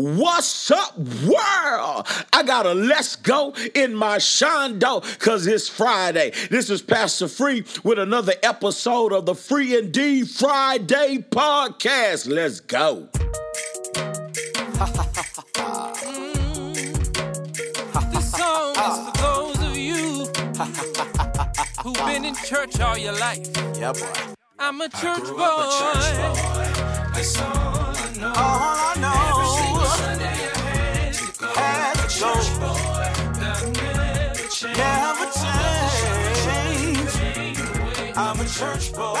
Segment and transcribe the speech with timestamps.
[0.00, 2.06] What's up, world?
[2.32, 6.30] I got a let's go in my shondo because it's Friday.
[6.52, 12.28] This is Pastor Free with another episode of the Free Indeed Friday podcast.
[12.28, 13.08] Let's go.
[18.12, 20.26] This song is for those of you
[21.82, 23.44] who've been in church all your life.
[23.76, 24.06] Yeah, boy.
[24.60, 25.40] I'm a church boy.
[25.40, 25.92] All
[27.96, 28.77] I know
[32.20, 32.34] go.
[34.76, 35.76] Never change.
[38.16, 39.14] I'm a church boy.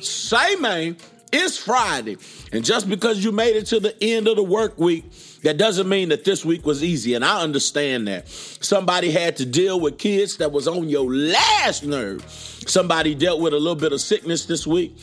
[0.00, 0.96] Say, man,
[1.32, 2.16] it's Friday.
[2.52, 5.04] And just because you made it to the end of the work week,
[5.42, 7.14] that doesn't mean that this week was easy.
[7.14, 8.28] And I understand that.
[8.28, 12.22] Somebody had to deal with kids that was on your last nerve.
[12.66, 14.96] Somebody dealt with a little bit of sickness this week,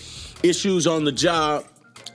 [0.44, 1.66] issues on the job,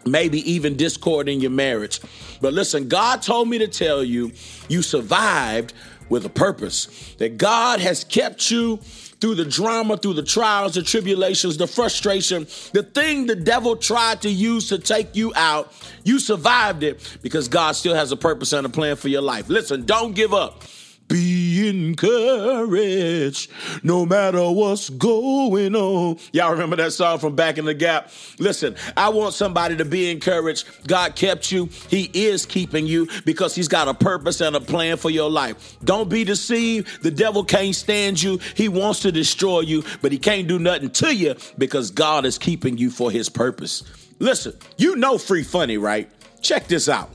[0.04, 2.00] maybe even discord in your marriage.
[2.40, 4.32] But listen, God told me to tell you,
[4.68, 5.74] you survived
[6.08, 7.14] with a purpose.
[7.18, 8.78] That God has kept you
[9.22, 14.20] through the drama, through the trials, the tribulations, the frustration, the thing the devil tried
[14.22, 15.72] to use to take you out.
[16.02, 19.48] You survived it because God still has a purpose and a plan for your life.
[19.48, 20.64] Listen, don't give up.
[21.12, 23.50] Be encouraged
[23.82, 26.18] no matter what's going on.
[26.32, 28.10] Y'all remember that song from back in the gap?
[28.38, 30.66] Listen, I want somebody to be encouraged.
[30.86, 34.96] God kept you, He is keeping you because He's got a purpose and a plan
[34.96, 35.76] for your life.
[35.84, 37.02] Don't be deceived.
[37.02, 40.90] The devil can't stand you, he wants to destroy you, but he can't do nothing
[40.90, 43.82] to you because God is keeping you for His purpose.
[44.18, 46.08] Listen, you know free funny, right?
[46.40, 47.10] Check this out.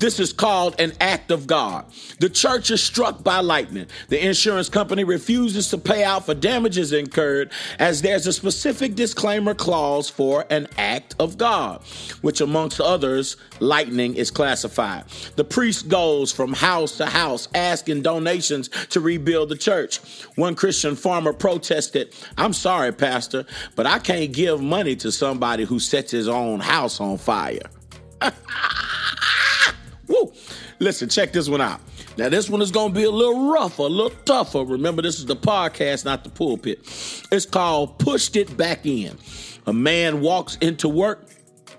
[0.00, 1.84] This is called an act of God.
[2.20, 3.86] The church is struck by lightning.
[4.08, 9.52] The insurance company refuses to pay out for damages incurred as there's a specific disclaimer
[9.52, 11.82] clause for an act of God,
[12.22, 15.04] which amongst others, lightning is classified.
[15.36, 19.98] The priest goes from house to house asking donations to rebuild the church.
[20.36, 23.44] One Christian farmer protested, I'm sorry, Pastor,
[23.76, 27.60] but I can't give money to somebody who sets his own house on fire.
[30.10, 30.32] Woo!
[30.80, 31.80] Listen, check this one out.
[32.18, 34.64] Now, this one is going to be a little rougher, a little tougher.
[34.64, 36.80] Remember, this is the podcast, not the pulpit.
[37.30, 39.16] It's called Pushed It Back In.
[39.66, 41.26] A man walks into work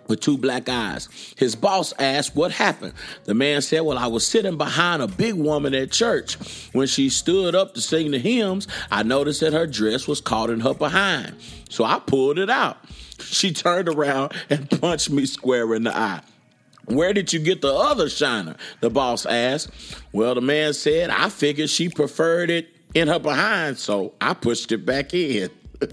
[0.07, 1.09] with two black eyes.
[1.37, 2.93] His boss asked what happened.
[3.25, 6.37] The man said, Well, I was sitting behind a big woman at church.
[6.71, 10.49] When she stood up to sing the hymns, I noticed that her dress was caught
[10.49, 11.35] in her behind.
[11.69, 12.77] So I pulled it out.
[13.19, 16.21] She turned around and punched me square in the eye.
[16.95, 18.55] Where did you get the other shiner?
[18.81, 19.69] The boss asked.
[20.11, 24.71] Well, the man said, I figured she preferred it in her behind, so I pushed
[24.71, 25.49] it back in.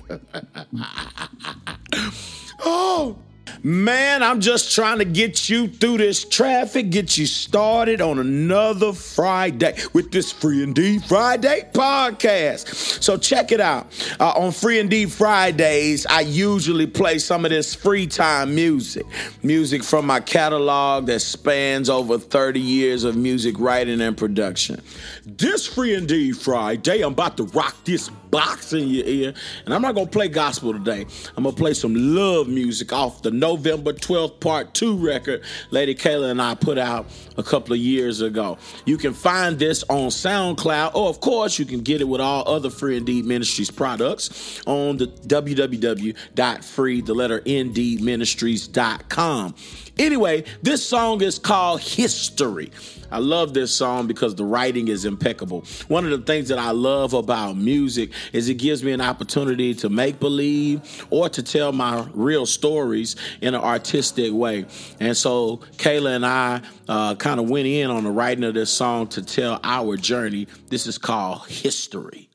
[2.60, 3.16] oh,
[3.62, 8.92] man, I'm just trying to get you through this traffic, get you started on another
[8.92, 13.02] Friday with this Free Indeed Friday podcast.
[13.02, 13.86] So check it out.
[14.20, 19.06] Uh, on Free Indeed Fridays, I usually play some of this free time music,
[19.42, 24.80] music from my catalog that spans over 30 years of music writing and production.
[25.24, 29.34] This Free Indeed Friday, I'm about to rock this box in your ear,
[29.64, 31.06] and I'm not gonna play gospel today.
[31.36, 36.30] I'm gonna play some love music off the November 12th Part 2 record Lady Kayla
[36.30, 37.06] and I put out
[37.36, 38.58] a couple of years ago.
[38.84, 42.48] You can find this on SoundCloud, or of course, you can get it with all
[42.48, 49.54] other Free Indeed Ministries products on the www.free, the letter ndministries.com.
[49.98, 52.70] Anyway, this song is called History.
[53.10, 55.64] I love this song because the writing is impeccable.
[55.88, 59.74] One of the things that I love about music is it gives me an opportunity
[59.76, 64.66] to make believe or to tell my real stories in an artistic way.
[65.00, 68.70] And so Kayla and I uh, kind of went in on the writing of this
[68.70, 70.46] song to tell our journey.
[70.68, 72.27] This is called History.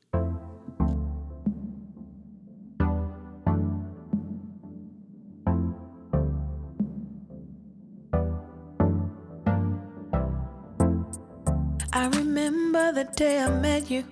[12.94, 14.04] The day I met you.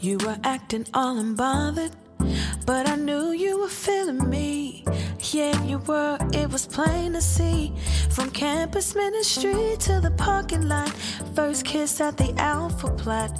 [0.00, 1.92] You were acting all unbothered,
[2.66, 4.84] but I knew you were feeling me.
[5.32, 7.72] Yeah, you were, it was plain to see.
[8.10, 10.90] From campus ministry to the parking lot,
[11.34, 13.30] first kiss at the Alpha Plot.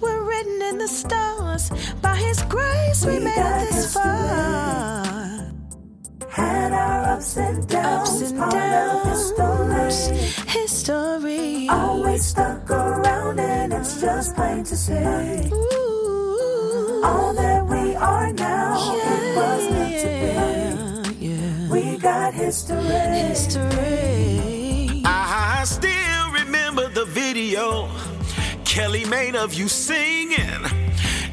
[0.00, 1.70] We're written in the stars.
[2.02, 5.31] By His grace, we, We made it this far
[6.32, 9.30] had our ups and downs, ups and downs.
[10.08, 10.16] History.
[10.48, 11.68] history.
[11.68, 14.94] Always stuck around, and it's just plain to see.
[15.52, 17.02] Ooh.
[17.04, 21.26] All that we are now, yeah, it was meant yeah, to be.
[21.26, 21.70] Yeah.
[21.70, 22.82] We got history.
[23.28, 25.02] History.
[25.04, 27.90] I still remember the video
[28.64, 30.64] Kelly made of you singing,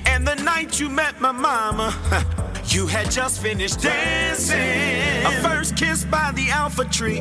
[0.06, 1.96] and the night you met my mama.
[2.74, 5.25] you had just finished dancing.
[5.25, 7.19] A first kiss by the alpha tree,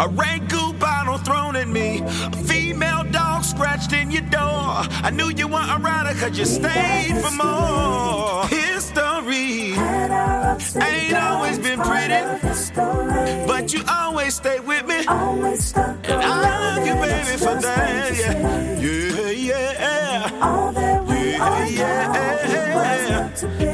[0.00, 4.40] a Rangoon bottle thrown at me, a female dog scratched in your door.
[4.40, 8.46] I knew you weren't a rider cause you stayed for more.
[8.48, 9.74] History
[10.82, 12.22] ain't always been pretty,
[13.46, 15.04] but you always stay with me.
[15.06, 18.16] And I love you, baby, for that.
[18.16, 19.74] Yeah, yeah, yeah.
[21.74, 22.14] Yeah,
[23.58, 23.73] yeah,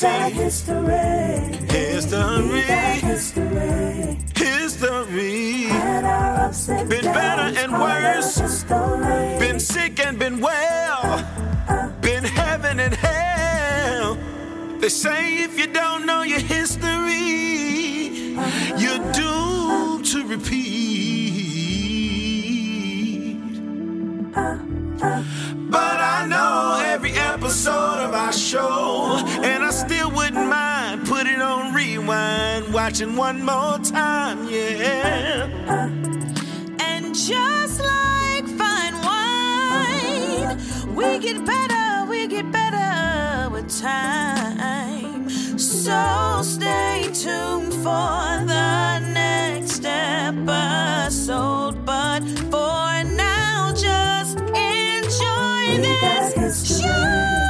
[0.00, 1.68] blind man We can got see history.
[1.68, 2.60] History,
[3.10, 4.18] history.
[4.36, 5.62] history.
[5.64, 8.36] Had our ups and Been better and worse.
[8.38, 9.38] history.
[9.38, 11.24] Been sick and been well,
[12.00, 14.18] been heaven and hell.
[14.80, 18.36] They say if you don't know your history,
[18.76, 20.73] you're doomed to repeat.
[32.84, 35.88] Watching one more time, yeah.
[36.80, 40.58] And just like fine wine,
[40.94, 45.30] we get better, we get better with time.
[45.58, 51.86] So stay tuned for the next episode.
[51.86, 52.20] But
[52.52, 57.43] for now, just enjoy this show.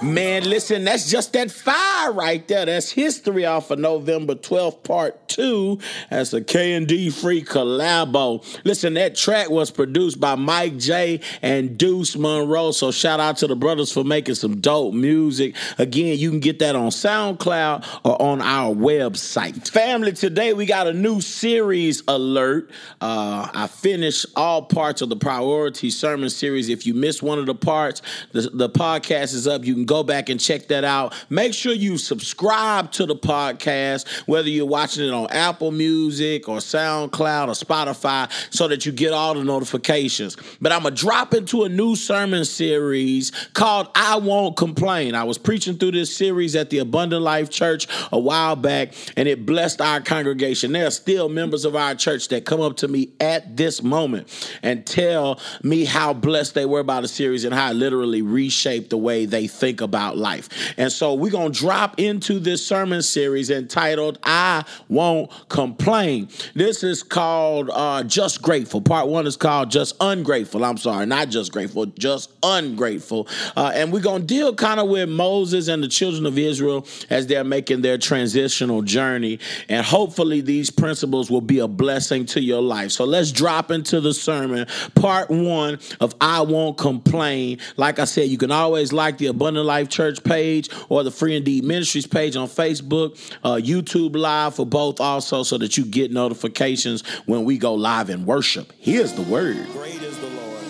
[0.00, 2.66] Man, listen, that's just that fire right there.
[2.66, 5.80] That's history off of November 12th, part two.
[6.08, 8.44] That's a K&D free collabo.
[8.64, 12.70] Listen, that track was produced by Mike J and Deuce Monroe.
[12.70, 15.56] So shout out to the brothers for making some dope music.
[15.78, 19.68] Again, you can get that on SoundCloud or on our website.
[19.68, 22.70] Family, today we got a new series alert.
[23.00, 26.68] Uh, I finished all parts of the priority sermon series.
[26.68, 28.00] If you missed one of the parts,
[28.30, 29.64] the, the podcast is up.
[29.64, 31.14] You can go back and check that out.
[31.30, 36.58] Make sure you subscribe to the podcast, whether you're watching it on Apple Music or
[36.58, 40.36] SoundCloud or Spotify, so that you get all the notifications.
[40.60, 45.14] But I'm going to drop into a new sermon series called I Won't Complain.
[45.14, 49.26] I was preaching through this series at the Abundant Life Church a while back, and
[49.26, 50.72] it blessed our congregation.
[50.72, 54.28] There are still members of our church that come up to me at this moment
[54.62, 58.90] and tell me how blessed they were by the series and how it literally reshaped
[58.90, 60.48] the way they think about life.
[60.76, 66.28] And so we're going to drop into this sermon series entitled I Won't Complain.
[66.54, 68.80] This is called uh, Just Grateful.
[68.80, 70.64] Part one is called Just Ungrateful.
[70.64, 73.28] I'm sorry, not just grateful, just ungrateful.
[73.56, 76.86] Uh, and we're going to deal kind of with Moses and the children of Israel
[77.10, 79.38] as they're making their transitional journey.
[79.68, 82.92] And hopefully, these principles will be a blessing to your life.
[82.92, 87.58] So let's drop into the sermon, part one of I Won't Complain.
[87.76, 91.36] Like I said, you can always like the Abundant Life Church page or the Free
[91.36, 93.10] Indeed Ministries page on Facebook,
[93.44, 98.10] uh, YouTube Live for both also, so that you get notifications when we go live
[98.10, 98.72] in worship.
[98.78, 99.66] Here's the word.
[99.72, 100.62] Great is the Lord.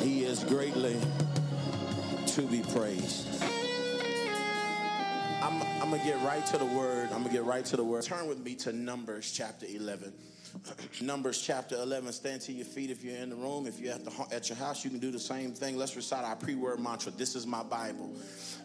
[0.00, 0.96] He is greatly
[2.28, 3.28] to be praised.
[5.42, 7.06] I'm, I'm going to get right to the word.
[7.06, 8.04] I'm going to get right to the word.
[8.04, 10.12] Turn with me to Numbers chapter 11.
[11.00, 12.12] Numbers chapter 11.
[12.12, 13.66] Stand to your feet if you're in the room.
[13.66, 15.76] If you're at, the, at your house, you can do the same thing.
[15.76, 17.12] Let's recite our pre word mantra.
[17.12, 18.14] This is my Bible,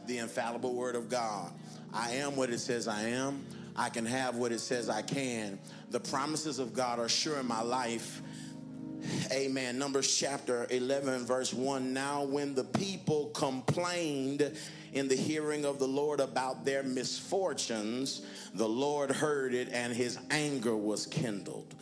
[0.05, 1.51] the infallible word of God.
[1.93, 3.45] I am what it says I am.
[3.75, 5.59] I can have what it says I can.
[5.91, 8.21] The promises of God are sure in my life.
[9.31, 9.77] Amen.
[9.77, 11.93] Numbers chapter 11, verse 1.
[11.93, 14.51] Now, when the people complained
[14.93, 18.21] in the hearing of the Lord about their misfortunes,
[18.53, 21.75] the Lord heard it and his anger was kindled.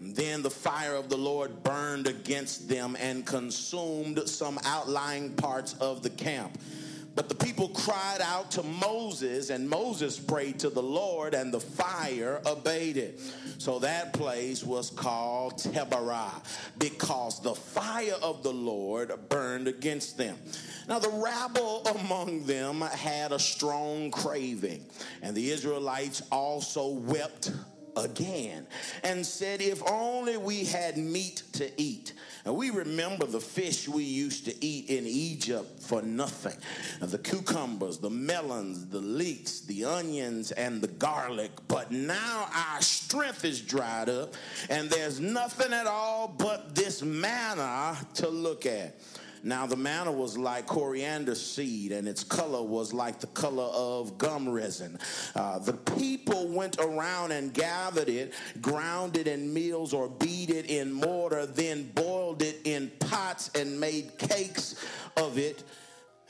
[0.00, 6.02] Then the fire of the Lord burned against them and consumed some outlying parts of
[6.02, 6.58] the camp.
[7.14, 11.60] But the people cried out to Moses, and Moses prayed to the Lord, and the
[11.60, 13.20] fire abated.
[13.58, 16.42] So that place was called Taberah,
[16.78, 20.38] because the fire of the Lord burned against them.
[20.88, 24.84] Now the rabble among them had a strong craving,
[25.20, 27.52] and the Israelites also wept
[27.96, 28.66] again
[29.04, 32.12] and said, If only we had meat to eat.
[32.44, 36.56] And we remember the fish we used to eat in Egypt for nothing
[37.00, 41.50] the cucumbers, the melons, the leeks, the onions, and the garlic.
[41.68, 44.34] But now our strength is dried up,
[44.70, 48.96] and there's nothing at all but this manna to look at.
[49.42, 54.16] Now the manna was like coriander seed, and its color was like the color of
[54.16, 54.98] gum resin.
[55.34, 60.66] Uh, the people went around and gathered it, ground it in mills, or beat it
[60.70, 64.76] in mortar, then boiled it in pots and made cakes
[65.16, 65.64] of it.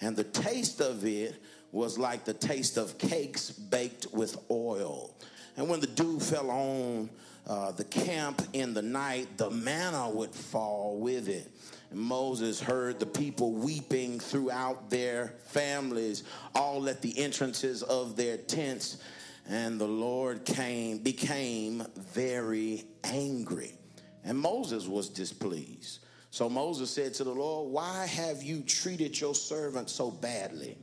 [0.01, 5.15] And the taste of it was like the taste of cakes baked with oil.
[5.57, 7.11] And when the dew fell on
[7.47, 11.51] uh, the camp in the night, the manna would fall with it.
[11.95, 18.99] Moses heard the people weeping throughout their families, all at the entrances of their tents.
[19.49, 23.73] And the Lord came, became very angry.
[24.25, 26.01] And Moses was displeased.
[26.31, 30.79] So Moses said to the Lord, Why have you treated your servant so badly?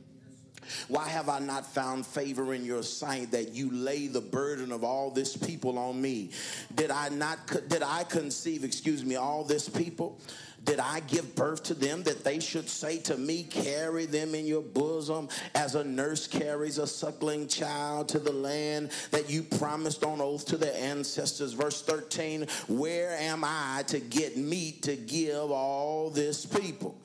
[0.88, 4.84] Why have I not found favor in your sight that you lay the burden of
[4.84, 6.30] all this people on me?
[6.74, 7.38] Did I not
[7.68, 10.18] did I conceive, excuse me, all this people?
[10.64, 14.46] Did I give birth to them that they should say to me, Carry them in
[14.46, 20.04] your bosom as a nurse carries a suckling child to the land that you promised
[20.04, 21.54] on oath to their ancestors?
[21.54, 26.96] Verse 13 Where am I to get meat to give all this people?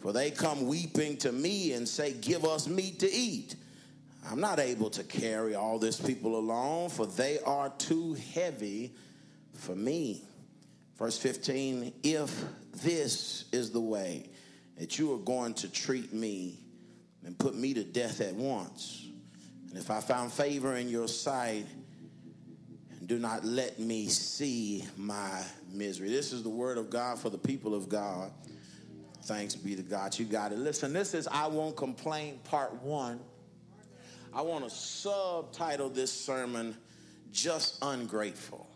[0.00, 3.54] For they come weeping to me and say, Give us meat to eat.
[4.30, 8.92] I'm not able to carry all this people alone, for they are too heavy
[9.54, 10.24] for me.
[10.98, 12.44] Verse 15 If
[12.82, 14.28] this is the way
[14.78, 16.58] that you are going to treat me
[17.24, 19.06] and put me to death at once,
[19.68, 21.66] and if I found favor in your sight,
[23.06, 25.42] do not let me see my
[25.72, 26.08] misery.
[26.08, 28.30] This is the word of God for the people of God.
[29.24, 30.18] Thanks be to God.
[30.18, 30.58] You got it.
[30.58, 33.20] Listen, this is I Won't Complain, part one.
[34.32, 36.76] I want to subtitle this sermon,
[37.32, 38.66] Just Ungrateful.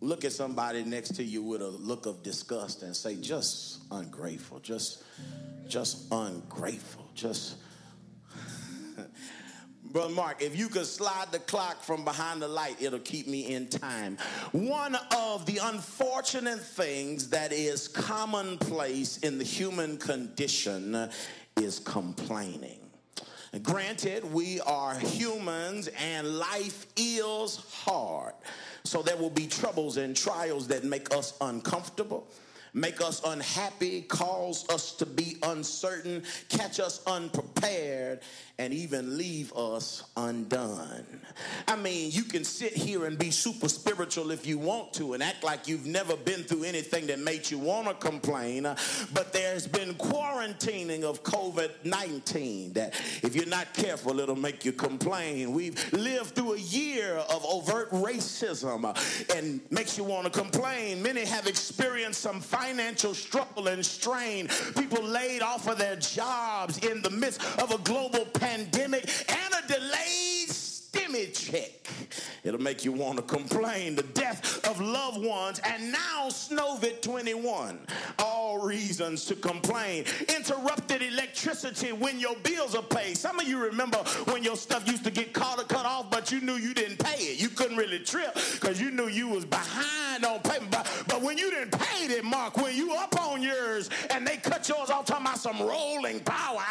[0.00, 4.60] Look at somebody next to you with a look of disgust and say, just ungrateful,
[4.60, 5.02] just,
[5.66, 7.56] just ungrateful, just.
[9.90, 13.54] Brother Mark, if you could slide the clock from behind the light, it'll keep me
[13.54, 14.18] in time.
[14.52, 21.08] One of the unfortunate things that is commonplace in the human condition
[21.56, 22.80] is complaining.
[23.62, 28.34] Granted, we are humans and life is hard.
[28.84, 32.28] So there will be troubles and trials that make us uncomfortable
[32.74, 38.20] make us unhappy, cause us to be uncertain, catch us unprepared,
[38.58, 41.04] and even leave us undone.
[41.68, 45.22] I mean, you can sit here and be super spiritual if you want to and
[45.22, 48.64] act like you've never been through anything that made you want to complain,
[49.14, 54.72] but there's been quarantining of COVID 19 that if you're not careful, it'll make you
[54.72, 55.52] complain.
[55.52, 58.96] We've lived through a year of overt racism
[59.36, 61.02] and makes you want to complain.
[61.02, 64.48] Many have experienced some financial struggle and strain.
[64.76, 69.66] People laid off of their jobs in the midst of a global pandemic and a
[69.68, 70.50] delayed
[71.48, 71.70] check.
[72.44, 73.94] It'll make you want to complain.
[73.94, 77.78] The death of loved ones and now Snowvid 21.
[78.18, 80.04] All reasons to complain.
[80.34, 83.16] Interrupted electricity when your bills are paid.
[83.16, 86.30] Some of you remember when your stuff used to get caught or cut off, but
[86.30, 87.40] you knew you didn't pay it.
[87.40, 90.70] You couldn't really trip because you knew you was behind on payment.
[90.70, 94.36] But, but when you didn't pay it, Mark, when you up on yours and they
[94.36, 96.62] cut yours off talking about some rolling power,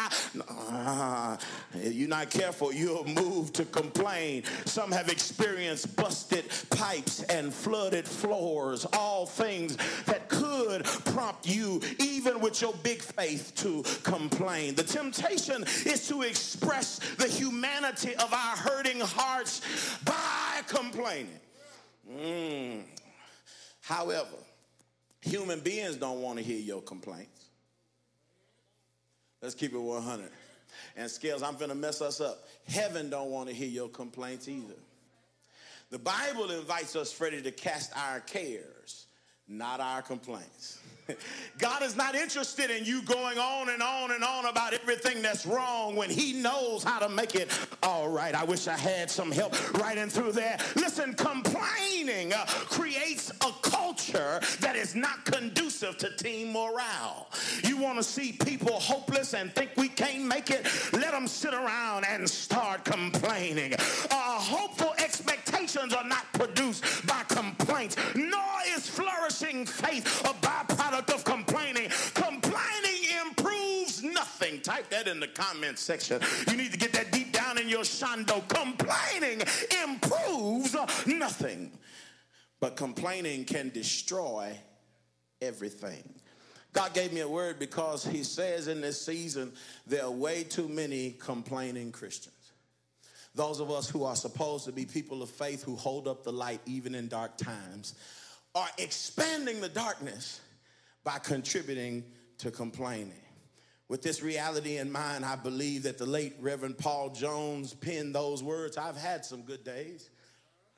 [0.70, 1.36] uh,
[1.74, 4.17] you're not careful, you'll move to complain.
[4.64, 12.40] Some have experienced busted pipes and flooded floors, all things that could prompt you, even
[12.40, 14.74] with your big faith, to complain.
[14.74, 19.60] The temptation is to express the humanity of our hurting hearts
[20.04, 21.40] by complaining.
[22.10, 22.82] Mm.
[23.82, 24.36] However,
[25.22, 27.46] human beings don't want to hear your complaints.
[29.40, 30.30] Let's keep it 100.
[30.96, 32.44] And Scales, I'm going to mess us up.
[32.68, 34.74] Heaven don't want to hear your complaints either.
[35.90, 39.06] The Bible invites us, Freddie, to cast our cares,
[39.48, 40.78] not our complaints.
[41.58, 45.46] God is not interested in you going on and on and on about everything that's
[45.46, 47.50] wrong when He knows how to make it
[47.82, 48.34] all right.
[48.34, 50.58] I wish I had some help right in through there.
[50.76, 57.28] Listen, complaining uh, creates a culture that is not conducive to team morale.
[57.64, 60.66] You want to see people hopeless and think we can't make it?
[60.92, 63.74] Let them sit around and start complaining.
[63.74, 68.40] Uh, hopeful expectations are not produced by complaints, nor
[68.74, 71.90] is flourishing faith a byproduct of complaining.
[72.14, 74.60] Complaining improves nothing.
[74.60, 76.20] Type that in the comment section.
[76.50, 78.46] You need to get that deep down in your shando.
[78.48, 79.42] Complaining
[79.82, 80.76] improves
[81.06, 81.72] nothing.
[82.60, 84.58] But complaining can destroy
[85.40, 86.02] everything.
[86.72, 89.52] God gave me a word because He says in this season
[89.86, 92.34] there are way too many complaining Christians.
[93.34, 96.32] Those of us who are supposed to be people of faith who hold up the
[96.32, 97.94] light even in dark times
[98.54, 100.40] are expanding the darkness
[101.08, 102.04] by contributing
[102.36, 103.22] to complaining.
[103.88, 108.42] With this reality in mind, I believe that the late Reverend Paul Jones penned those
[108.42, 108.76] words.
[108.76, 110.10] I've had some good days,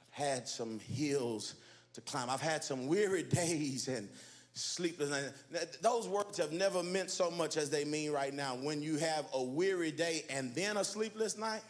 [0.00, 1.56] I've had some hills
[1.94, 4.08] to climb, I've had some weary days and
[4.52, 5.78] sleepless nights.
[5.78, 8.54] Those words have never meant so much as they mean right now.
[8.54, 11.62] When you have a weary day and then a sleepless night,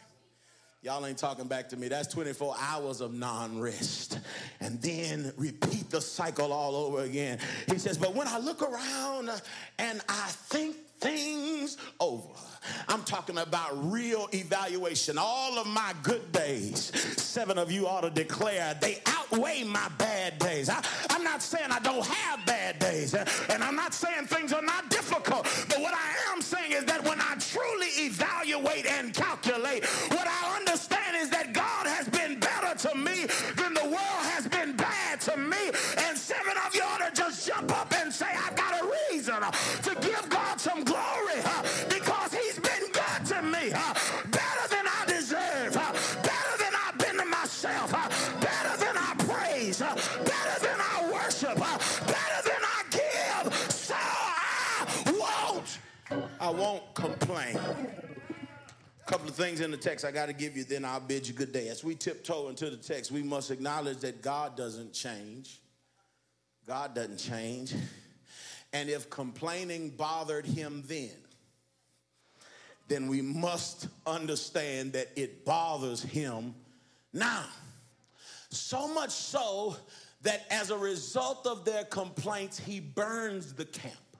[0.83, 1.89] Y'all ain't talking back to me.
[1.89, 4.19] That's 24 hours of non rest.
[4.59, 7.37] And then repeat the cycle all over again.
[7.67, 9.29] He says, But when I look around
[9.77, 12.27] and I think things over,
[12.87, 15.19] I'm talking about real evaluation.
[15.19, 20.39] All of my good days, seven of you ought to declare they outweigh my bad
[20.39, 20.67] days.
[20.67, 24.63] I, am not saying I don't have bad days, and I'm not saying things are
[24.63, 29.85] not difficult, but what I am saying is that when I truly evaluate and calculate,
[29.85, 30.50] what I
[36.73, 39.41] you ought to just jump up and say, I've got a reason
[39.83, 41.41] to give God some glory
[41.89, 43.69] because He's been good to me.
[43.71, 47.91] Better than I deserve, better than I've been to myself,
[48.41, 53.53] better than I praise, better than I worship, better than I give.
[53.71, 55.79] So I won't,
[56.39, 60.63] I won't complain A couple of things in the text I got to give you,
[60.63, 61.67] then I'll bid you good day.
[61.69, 65.60] As we tiptoe into the text, we must acknowledge that God doesn't change.
[66.71, 67.75] God doesn't change.
[68.71, 71.11] And if complaining bothered him then,
[72.87, 76.55] then we must understand that it bothers him
[77.11, 77.43] now.
[78.51, 79.75] So much so
[80.21, 84.15] that as a result of their complaints, he burns the camp.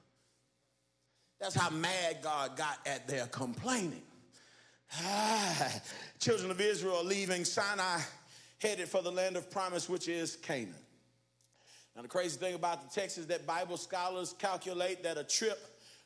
[1.39, 4.03] That's how mad God got at their complaining.
[5.01, 5.72] Ah,
[6.20, 8.01] children of Israel leaving Sinai,
[8.60, 10.75] headed for the land of promise, which is Canaan.
[11.96, 15.60] Now, the crazy thing about the text is that Bible scholars calculate that a trip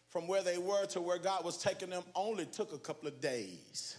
[0.09, 3.21] from where they were to where God was taking them only took a couple of
[3.21, 3.97] days.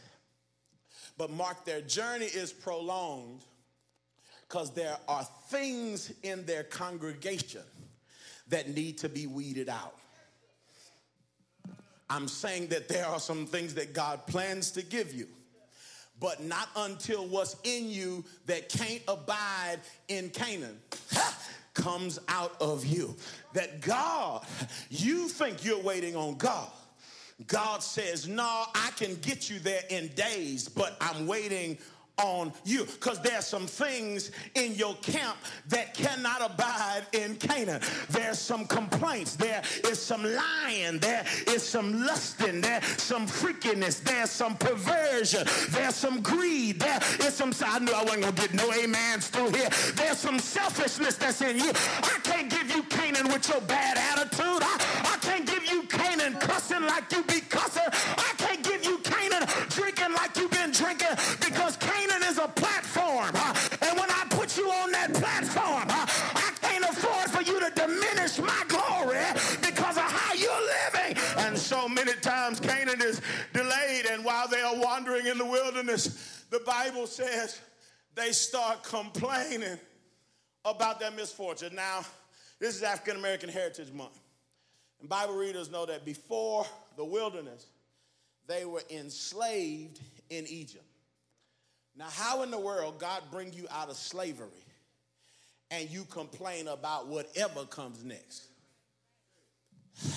[1.18, 3.42] But mark their journey is prolonged
[4.48, 7.62] because there are things in their congregation
[8.48, 9.94] that need to be weeded out.
[12.08, 15.26] I'm saying that there are some things that God plans to give you,
[16.20, 20.78] but not until what's in you that can't abide in Canaan
[21.76, 23.14] comes out of you.
[23.52, 24.44] That God,
[24.90, 26.68] you think you're waiting on God.
[27.46, 31.78] God says, No, I can get you there in days, but I'm waiting
[32.18, 35.36] on you because there's some things in your camp
[35.68, 37.80] that cannot abide in Canaan.
[38.10, 39.36] There's some complaints.
[39.36, 40.98] There is some lying.
[40.98, 42.62] There is some lusting.
[42.62, 44.02] There's some freakiness.
[44.02, 45.46] There's some perversion.
[45.70, 46.80] There's some greed.
[46.80, 47.52] There is some.
[47.64, 49.68] I knew I wasn't gonna get no amens through here.
[49.94, 51.70] There's some selfishness that's in you.
[51.70, 54.62] I can't give you Canaan with your bad attitude.
[54.62, 57.82] I, I can't give you Canaan cussing like you be cussing.
[57.86, 58.35] I
[73.02, 73.20] is
[73.52, 77.60] delayed, and while they are wandering in the wilderness, the Bible says
[78.14, 79.78] they start complaining
[80.64, 81.74] about their misfortune.
[81.74, 82.04] Now,
[82.58, 84.18] this is African American Heritage Month.
[85.00, 87.66] And Bible readers know that before the wilderness,
[88.46, 90.84] they were enslaved in Egypt.
[91.96, 94.64] Now, how in the world God bring you out of slavery
[95.70, 98.48] and you complain about whatever comes next?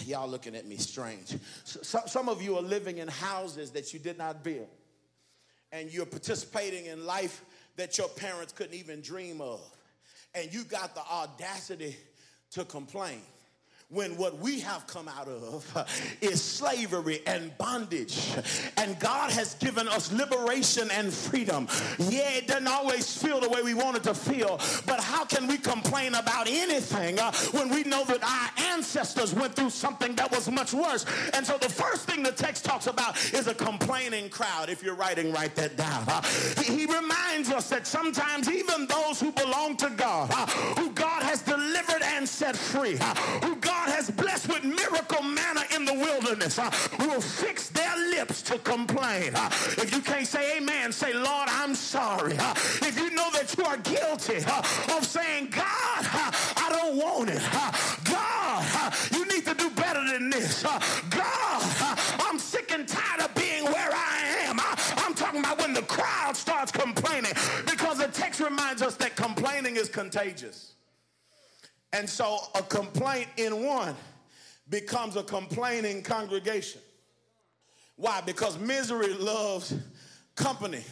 [0.05, 1.35] Y'all looking at me strange.
[1.63, 4.67] So, some of you are living in houses that you did not build,
[5.71, 7.43] and you're participating in life
[7.77, 9.61] that your parents couldn't even dream of,
[10.35, 11.95] and you got the audacity
[12.51, 13.21] to complain
[13.91, 15.65] when what we have come out of
[16.21, 18.35] is slavery and bondage.
[18.77, 21.67] And God has given us liberation and freedom.
[21.97, 25.47] Yeah, it doesn't always feel the way we want it to feel, but how can
[25.47, 30.29] we complain about anything uh, when we know that our ancestors went through something that
[30.31, 31.07] was much worse?
[31.33, 34.69] And so the first thing the text talks about is a complaining crowd.
[34.69, 36.03] If you're writing, write that down.
[36.07, 36.21] Uh,
[36.61, 40.47] he, reminds us that sometimes even those who belong to God, uh,
[40.79, 42.97] who God has delivered and set free,
[43.43, 47.97] who God God has blessed with miracle manna in the wilderness uh, will fix their
[48.11, 49.33] lips to complain.
[49.33, 49.49] Uh,
[49.81, 52.37] if you can't say amen, say, Lord, I'm sorry.
[52.37, 52.53] Uh,
[52.85, 57.31] if you know that you are guilty uh, of saying, God, uh, I don't want
[57.31, 57.41] it.
[57.51, 57.71] Uh,
[58.03, 60.61] God, you need to do better than this.
[60.61, 64.59] God, I'm sick and tired of being where I am.
[65.03, 67.33] I'm talking about when the crowd starts complaining
[67.65, 70.75] because the text reminds us that complaining is contagious.
[71.93, 73.95] And so a complaint in one
[74.69, 76.81] becomes a complaining congregation.
[77.95, 78.21] Why?
[78.21, 79.73] Because misery loves
[80.35, 80.83] company.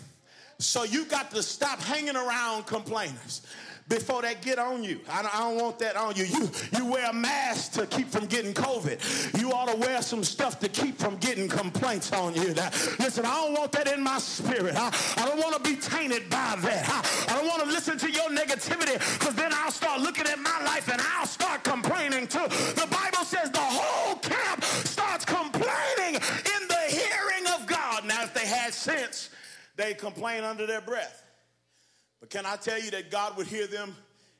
[0.59, 3.45] So you got to stop hanging around complainers
[3.89, 4.99] before they get on you.
[5.09, 6.25] I don't, I don't, want that on you.
[6.25, 9.39] You you wear a mask to keep from getting COVID.
[9.39, 12.53] You ought to wear some stuff to keep from getting complaints on you.
[12.53, 12.69] Now,
[12.99, 14.75] listen, I don't want that in my spirit.
[14.75, 16.89] I, I don't want to be tainted by that.
[16.89, 20.39] I, I don't want to listen to your negativity because then I'll start looking at
[20.39, 22.47] my life and I'll start complaining too.
[22.47, 28.05] The Bible says the whole camp starts complaining in the hearing of God.
[28.05, 29.29] Now, if they had sense,
[29.77, 31.23] they complain under their breath.
[32.19, 33.95] But can I tell you that God would hear them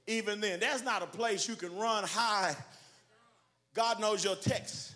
[0.08, 0.60] even then?
[0.60, 2.56] There's not a place you can run, hide.
[3.74, 4.94] God knows your text.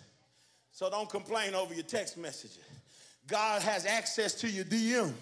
[0.72, 2.58] So don't complain over your text messages.
[3.28, 5.12] God has access to your DM.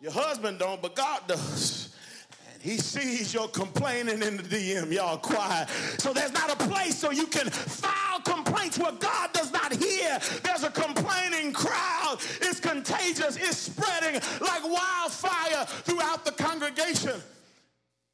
[0.00, 1.94] Your husband don't, but God does.
[2.52, 4.92] And he sees your complaining in the DM.
[4.92, 5.70] Y'all quiet.
[5.98, 9.32] So there's not a place so you can file complaints where God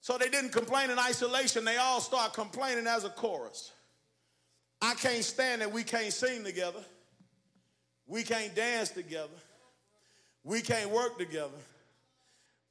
[0.03, 1.65] So they didn't complain in isolation.
[1.65, 3.71] They all start complaining as a chorus.
[4.83, 6.81] I can't stand that we can't sing together.
[8.09, 9.29] We can't dance together.
[10.43, 11.57] We can't work together.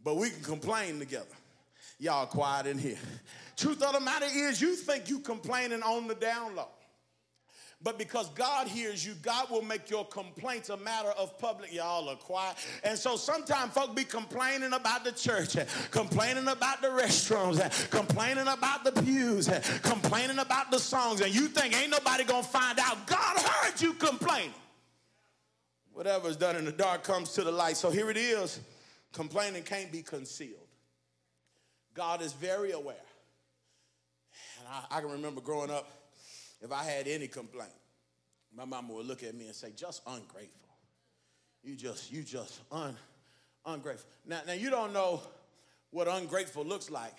[0.04, 1.26] But we can complain together.
[2.00, 3.00] Y'all quiet in here.
[3.56, 6.68] Truth of the matter is, you think you complaining on the down low.
[7.84, 11.74] But because God hears you, God will make your complaints a matter of public.
[11.74, 12.56] Y'all are quiet.
[12.84, 15.56] And so sometimes folk be complaining about the church,
[15.90, 19.50] complaining about the restrooms, complaining about the pews,
[19.82, 23.08] complaining about the songs, and you think ain't nobody gonna find out.
[23.08, 24.54] God heard you complaining.
[25.94, 27.78] Whatever is done in the dark comes to the light.
[27.78, 28.60] So here it is.
[29.12, 30.68] Complaining can't be concealed.
[31.94, 32.96] God is very aware.
[34.60, 36.01] And I, I, can remember growing up,
[36.62, 37.72] if I had any complaint,
[38.56, 40.70] my mama would look at me and say, just ungrateful.
[41.64, 42.96] You just, you just un,
[43.66, 44.10] ungrateful.
[44.26, 45.22] Now, now you don't know
[45.92, 47.14] what ungrateful looks like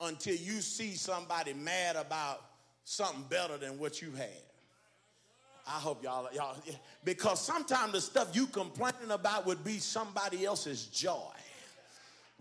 [0.00, 2.44] until you see somebody mad about
[2.84, 4.28] something better than what you had.
[5.66, 6.56] I hope y'all, y'all,
[7.04, 11.32] because sometimes the stuff you complaining about would be somebody else's joy.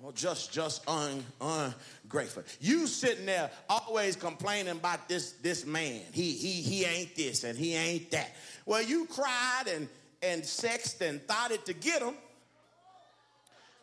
[0.03, 2.43] Well, just just un, ungrateful.
[2.59, 6.01] You sitting there always complaining about this this man.
[6.11, 8.35] He he he ain't this and he ain't that.
[8.65, 9.87] Well, you cried and
[10.21, 12.15] and sexed and thought it to get him.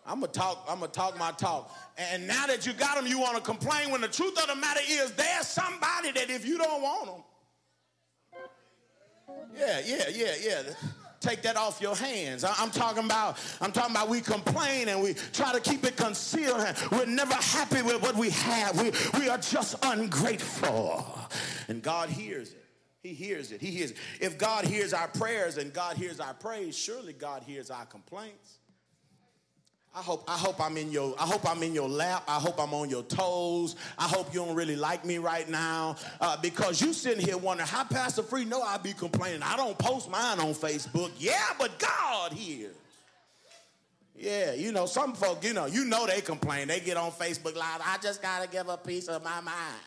[0.04, 0.66] I'm gonna talk.
[0.68, 1.74] I'm gonna talk my talk.
[1.96, 3.90] And now that you got him, you want to complain.
[3.90, 7.22] When the truth of the matter is, there's somebody that if you don't want him,
[9.58, 10.62] yeah, yeah, yeah, yeah.
[11.20, 12.44] Take that off your hands.
[12.44, 16.64] I'm talking about, I'm talking about we complain and we try to keep it concealed.
[16.90, 18.80] We're never happy with what we have.
[18.80, 21.06] We, we are just ungrateful.
[21.68, 22.64] And God hears it.
[23.02, 23.60] He hears it.
[23.60, 23.98] He hears it.
[24.20, 28.59] If God hears our prayers and God hears our praise, surely God hears our complaints.
[29.92, 32.22] I hope, I hope I'm in your I hope I'm in your lap.
[32.28, 33.74] I hope I'm on your toes.
[33.98, 37.68] I hope you don't really like me right now uh, because you sitting here wondering
[37.68, 39.42] how Pastor Free know I be complaining.
[39.42, 41.10] I don't post mine on Facebook.
[41.18, 42.76] Yeah, but God hears.
[44.14, 45.42] Yeah, you know some folk.
[45.42, 46.68] You know you know they complain.
[46.68, 47.80] They get on Facebook Live.
[47.84, 49.80] I just gotta give a piece of my mind.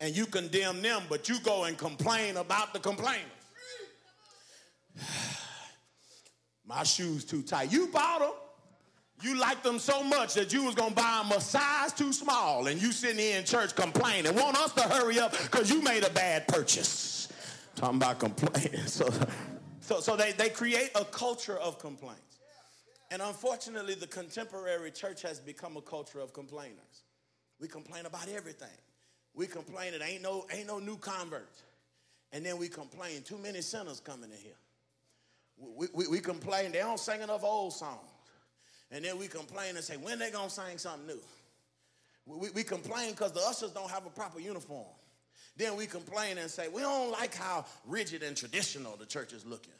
[0.00, 3.24] And you condemn them, but you go and complain about the complainers.
[6.68, 7.72] My shoes too tight.
[7.72, 8.32] You bought them.
[9.22, 12.68] You liked them so much that you was gonna buy them a size too small,
[12.68, 16.04] and you sitting here in church complaining, want us to hurry up because you made
[16.04, 17.32] a bad purchase.
[17.74, 18.82] Talking about complaining.
[18.86, 19.08] So,
[19.80, 22.38] so, so they, they create a culture of complaints.
[23.10, 27.04] And unfortunately, the contemporary church has become a culture of complainers.
[27.58, 28.68] We complain about everything.
[29.34, 31.62] We complain it ain't no ain't no new converts.
[32.32, 34.52] And then we complain too many sinners coming in here.
[35.60, 38.10] We, we, we complain, they don't sing enough old songs.
[38.90, 41.20] And then we complain and say, when they gonna sing something new?
[42.26, 44.86] We, we complain because the ushers don't have a proper uniform.
[45.56, 49.44] Then we complain and say, we don't like how rigid and traditional the church is
[49.44, 49.72] looking.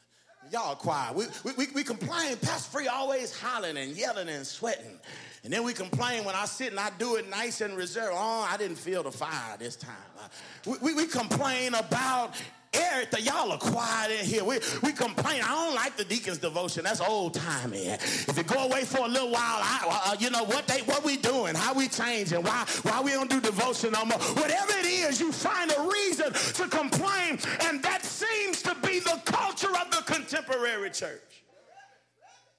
[0.51, 1.15] Y'all quiet.
[1.15, 1.25] We,
[1.57, 4.99] we, we, complain, Pastor Free always hollering and yelling and sweating.
[5.43, 8.13] And then we complain when I sit and I do it nice and reserved.
[8.13, 9.91] Oh, I didn't feel the fire this time.
[10.17, 10.27] Uh,
[10.65, 12.35] we, we, we complain about
[12.73, 13.25] everything.
[13.25, 14.43] Y'all are quiet in here.
[14.43, 15.41] We, we complain.
[15.43, 16.83] I don't like the deacon's devotion.
[16.83, 17.87] That's old timey.
[17.87, 21.03] If you go away for a little while, I, uh, you know what they what
[21.03, 24.19] we doing, how we changing, why why we don't do devotion no more.
[24.19, 29.21] Whatever it is, you find a reason to complain, and that seems to be the
[29.25, 31.43] culture of the contemporary church.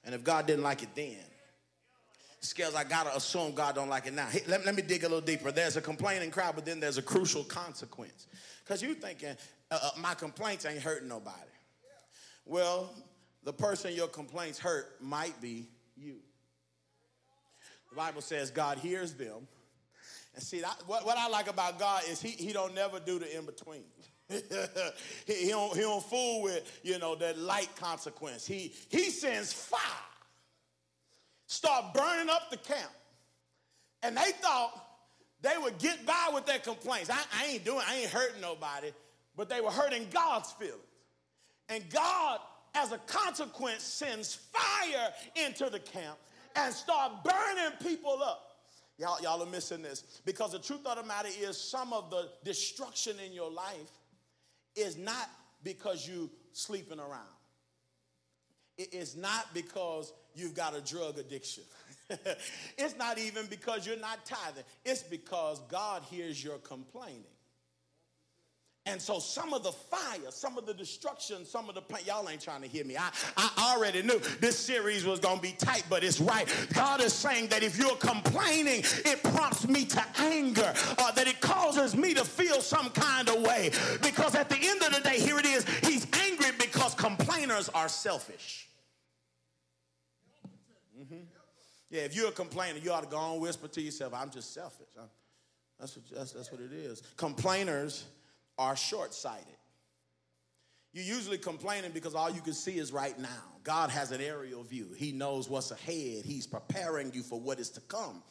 [0.03, 1.17] And if God didn't like it then,
[2.39, 4.25] scales, I gotta assume God don't like it now.
[4.25, 5.51] Hey, let, let me dig a little deeper.
[5.51, 8.27] There's a complaining crowd, but then there's a crucial consequence.
[8.63, 9.35] Because you're thinking,
[9.69, 11.37] uh, uh, my complaints ain't hurting nobody.
[12.45, 12.93] Well,
[13.43, 16.17] the person your complaints hurt might be you.
[17.89, 19.47] The Bible says God hears them.
[20.33, 23.19] And see, that, what, what I like about God is he, he don't never do
[23.19, 23.83] the in-between.
[24.29, 28.47] he, he, don't, he don't fool with, you know, that light consequence.
[28.47, 29.79] He, he sends fire.
[31.47, 32.91] Start burning up the camp.
[34.03, 34.71] And they thought
[35.41, 37.09] they would get by with their complaints.
[37.09, 38.91] I, I ain't doing, I ain't hurting nobody,
[39.35, 40.77] but they were hurting God's feelings.
[41.69, 42.39] And God,
[42.75, 46.17] as a consequence, sends fire into the camp
[46.55, 48.47] and start burning people up.
[48.97, 52.29] Y'all, y'all are missing this because the truth of the matter is some of the
[52.43, 53.89] destruction in your life
[54.75, 55.29] is not
[55.63, 57.25] because you sleeping around.
[58.77, 61.63] It is not because you've got a drug addiction.
[62.77, 64.63] it's not even because you're not tithing.
[64.85, 67.25] It's because God hears your complaining.
[68.87, 72.27] And so some of the fire, some of the destruction, some of the pain, y'all
[72.27, 72.97] ain't trying to hear me.
[72.97, 76.47] I, I already knew this series was going to be tight, but it's right.
[76.73, 81.39] God is saying that if you're complaining, it prompts me to anger, uh, that it
[81.41, 83.69] causes me to feel some kind of way.
[84.01, 87.87] Because at the end of the day, here it is, he's angry because complainers are
[87.87, 88.67] selfish.
[91.91, 94.53] Yeah, if you're a complainer, you ought to go and whisper to yourself, I'm just
[94.53, 94.87] selfish.
[94.97, 95.09] I'm,
[95.77, 97.03] that's, what, that's, that's what it is.
[97.17, 98.05] Complainers
[98.57, 99.45] are short sighted.
[100.93, 103.43] You're usually complaining because all you can see is right now.
[103.63, 107.69] God has an aerial view, He knows what's ahead, He's preparing you for what is
[107.71, 108.23] to come.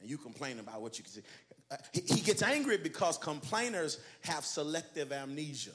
[0.00, 1.22] And you complain about what you can see.
[1.70, 5.70] Uh, he gets angry because complainers have selective amnesia.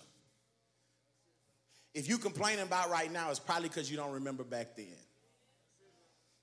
[1.96, 4.86] If you complaining about right now, it's probably because you don't remember back then.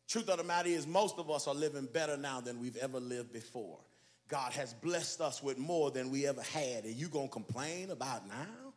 [0.08, 2.98] Truth of the matter is, most of us are living better now than we've ever
[2.98, 3.78] lived before.
[4.26, 8.26] God has blessed us with more than we ever had, and you gonna complain about
[8.26, 8.72] now?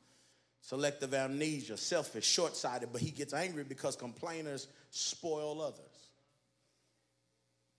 [0.59, 5.79] Selective amnesia, selfish, short sighted, but he gets angry because complainers spoil others.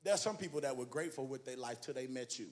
[0.02, 2.46] There are some people that were grateful with their life till they met you.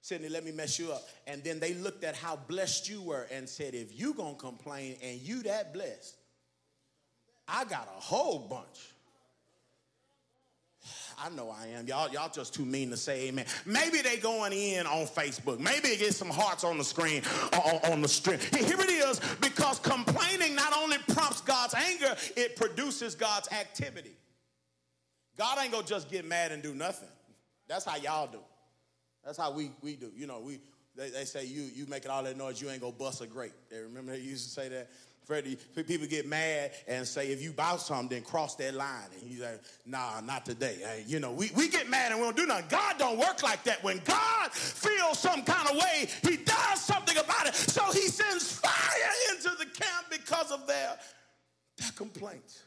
[0.00, 1.02] Sydney, let me mess you up.
[1.26, 4.96] And then they looked at how blessed you were and said, if you gonna complain
[5.02, 6.16] and you that blessed,
[7.48, 8.92] I got a whole bunch.
[11.18, 11.86] I know I am.
[11.86, 13.46] Y'all, y'all just too mean to say amen.
[13.64, 15.58] Maybe they going in on Facebook.
[15.58, 18.38] Maybe they get some hearts on the screen uh, on, on the stream.
[18.38, 24.12] Here it is, because complaining not only prompts God's anger, it produces God's activity.
[25.38, 27.08] God ain't gonna just get mad and do nothing.
[27.66, 28.40] That's how y'all do.
[29.24, 30.10] That's how we, we do.
[30.14, 30.60] You know, we
[30.96, 33.52] they, they say you you making all that noise, you ain't gonna bust a grape.
[33.70, 34.90] They remember they used to say that.
[35.26, 39.08] Freddie, people get mad and say, if you buy something, then cross that line.
[39.12, 40.78] And he's like, nah, not today.
[40.80, 42.66] Hey, you know, we, we get mad and we don't do nothing.
[42.68, 43.82] God don't work like that.
[43.82, 47.56] When God feels some kind of way, he does something about it.
[47.56, 48.72] So he sends fire
[49.34, 50.96] into the camp because of their,
[51.76, 52.62] their complaints.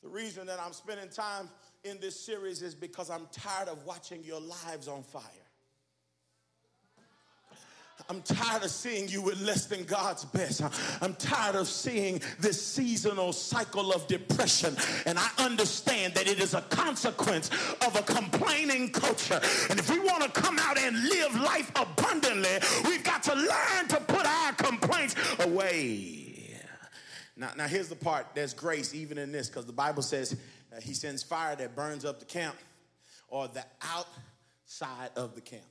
[0.00, 1.48] The reason that I'm spending time
[1.82, 5.22] in this series is because I'm tired of watching your lives on fire.
[8.10, 10.62] I'm tired of seeing you with less than God's best.
[11.02, 14.74] I'm tired of seeing this seasonal cycle of depression.
[15.04, 17.50] And I understand that it is a consequence
[17.86, 19.40] of a complaining culture.
[19.68, 23.88] And if we want to come out and live life abundantly, we've got to learn
[23.88, 26.28] to put our complaints away.
[27.36, 30.34] Now, now here's the part there's grace even in this because the Bible says
[30.74, 32.56] uh, he sends fire that burns up the camp
[33.28, 35.62] or the outside of the camp.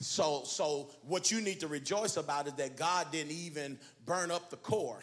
[0.00, 4.48] So, so what you need to rejoice about is that God didn't even burn up
[4.50, 5.00] the core.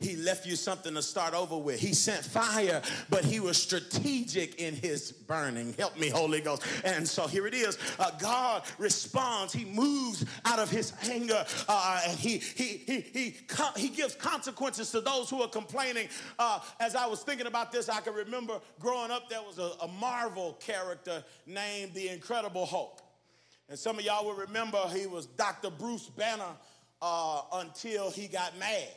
[0.00, 1.80] He left you something to start over with.
[1.80, 2.80] He sent fire,
[3.10, 5.74] but he was strategic in his burning.
[5.76, 6.62] Help me, Holy Ghost.
[6.84, 7.76] And so here it is.
[7.98, 9.52] Uh, God responds.
[9.52, 13.36] He moves out of his anger, uh, and he he he he
[13.76, 16.08] he gives consequences to those who are complaining.
[16.38, 19.28] Uh, as I was thinking about this, I can remember growing up.
[19.28, 23.02] There was a, a Marvel character named the Incredible Hulk.
[23.68, 25.70] And some of y'all will remember he was Dr.
[25.70, 26.56] Bruce Banner
[27.02, 28.88] uh, until he got mad.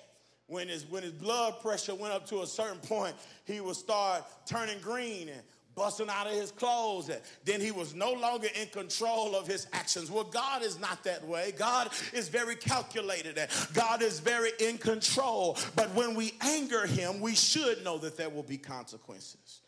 [0.47, 4.23] When his, when his blood pressure went up to a certain point, he would start
[4.45, 5.41] turning green and
[5.75, 7.07] busting out of his clothes.
[7.07, 10.11] And then he was no longer in control of his actions.
[10.11, 11.53] Well, God is not that way.
[11.57, 15.57] God is very calculated and God is very in control.
[15.75, 19.61] But when we anger him, we should know that there will be consequences.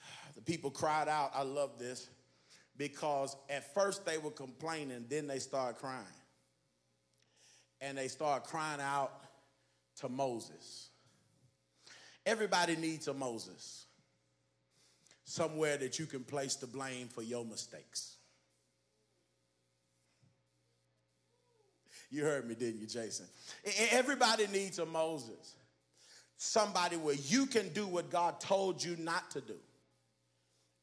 [0.34, 2.08] The people cried out, I love this
[2.78, 6.04] because at first they were complaining, then they started crying.
[7.80, 9.12] And they started crying out
[10.00, 10.88] to Moses.
[12.24, 13.86] Everybody needs a Moses.
[15.24, 18.16] Somewhere that you can place the blame for your mistakes.
[22.10, 23.26] You heard me, didn't you, Jason?
[23.90, 25.56] Everybody needs a Moses.
[26.38, 29.56] Somebody where you can do what God told you not to do.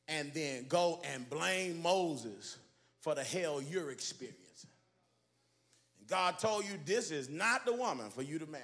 [0.08, 2.58] And then go and blame Moses
[3.02, 4.70] for the hell you're experiencing.
[6.00, 8.64] And God told you this is not the woman for you to marry.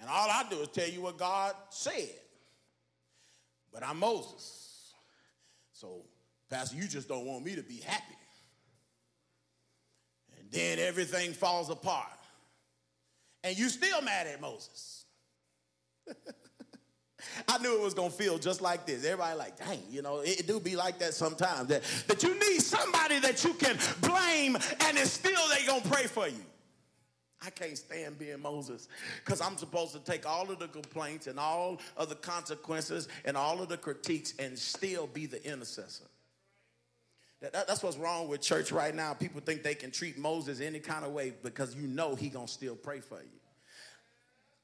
[0.00, 2.14] And all I do is tell you what God said.
[3.72, 4.92] But I'm Moses.
[5.72, 6.02] So,
[6.48, 8.14] Pastor, you just don't want me to be happy.
[10.38, 12.06] And then everything falls apart.
[13.44, 15.04] And you still mad at Moses.
[17.48, 19.04] I knew it was gonna feel just like this.
[19.04, 21.68] Everybody like, dang, you know, it, it, do be like that sometimes.
[21.68, 26.04] That, that you need somebody that you can blame and it's still they gonna pray
[26.04, 26.44] for you.
[27.44, 28.88] I can't stand being Moses
[29.24, 33.36] because I'm supposed to take all of the complaints and all of the consequences and
[33.36, 36.04] all of the critiques and still be the intercessor.
[37.40, 39.14] That, that, that's what's wrong with church right now.
[39.14, 42.48] People think they can treat Moses any kind of way because you know he gonna
[42.48, 43.38] still pray for you.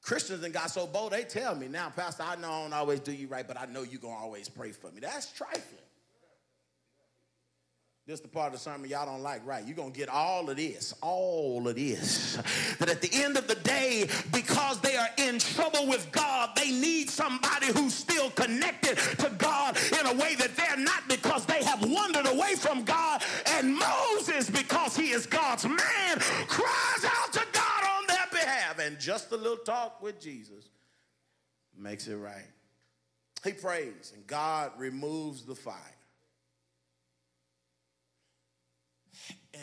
[0.05, 2.99] Christians and got so bold, they tell me now, Pastor, I know I don't always
[2.99, 4.99] do you right, but I know you're gonna always pray for me.
[4.99, 5.81] That's trifling.
[8.07, 9.65] This is the part of the sermon y'all don't like, right?
[9.65, 12.37] You're going to get all of this, all of this.
[12.77, 16.69] That at the end of the day, because they are in trouble with God, they
[16.69, 21.63] need somebody who's still connected to God in a way that they're not because they
[21.63, 23.23] have wandered away from God.
[23.47, 26.19] And Moses, because he is God's man,
[29.35, 30.69] a little talk with Jesus
[31.77, 32.47] makes it right.
[33.43, 35.75] He prays, and God removes the fire.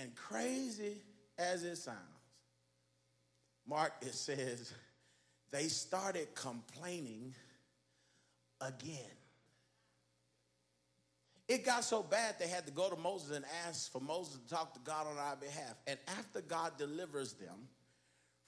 [0.00, 0.96] And crazy
[1.38, 1.98] as it sounds,
[3.66, 4.72] Mark, it says,
[5.50, 7.34] they started complaining
[8.60, 8.98] again.
[11.48, 14.54] It got so bad they had to go to Moses and ask for Moses to
[14.54, 15.74] talk to God on our behalf.
[15.86, 17.68] And after God delivers them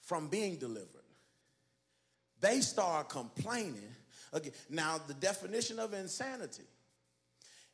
[0.01, 1.04] from being delivered,
[2.45, 3.95] they start complaining
[4.31, 4.51] again.
[4.69, 6.63] Now, the definition of insanity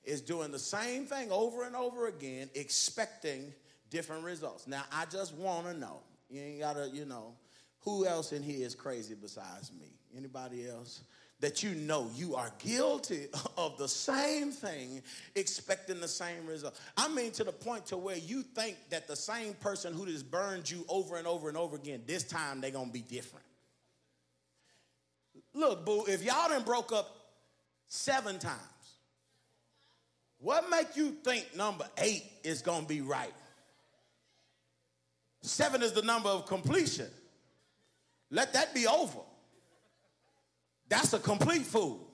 [0.04, 3.54] is doing the same thing over and over again, expecting
[3.90, 4.68] different results.
[4.68, 6.00] Now, I just want to know.
[6.30, 7.34] You ain't got to, you know,
[7.82, 9.88] who else in here is crazy besides me?
[10.18, 11.02] Anybody else?
[11.42, 15.02] That you know you are guilty of the same thing,
[15.36, 16.80] expecting the same result.
[16.96, 20.32] I mean, to the point to where you think that the same person who just
[20.32, 23.46] burned you over and over and over again, this time they're gonna be different.
[25.54, 27.16] Look, boo, if y'all done broke up
[27.88, 28.58] seven times,
[30.40, 33.34] what make you think number eight is gonna be right?
[35.42, 37.08] Seven is the number of completion.
[38.30, 39.20] Let that be over.
[40.88, 42.08] That's a complete fool.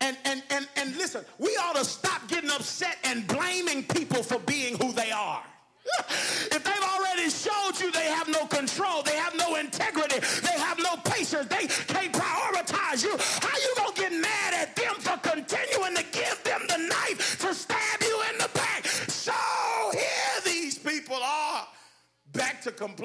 [0.00, 4.38] And, and, and, and listen, we ought to stop getting upset and blaming people for
[4.40, 4.87] being who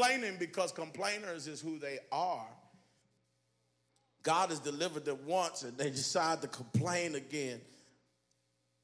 [0.04, 2.48] complaining because complainers is who they are.
[4.24, 7.60] God has delivered them once and they decide to complain again.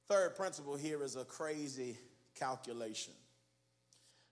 [0.10, 1.98] Third principle here is a crazy
[2.36, 3.14] calculation.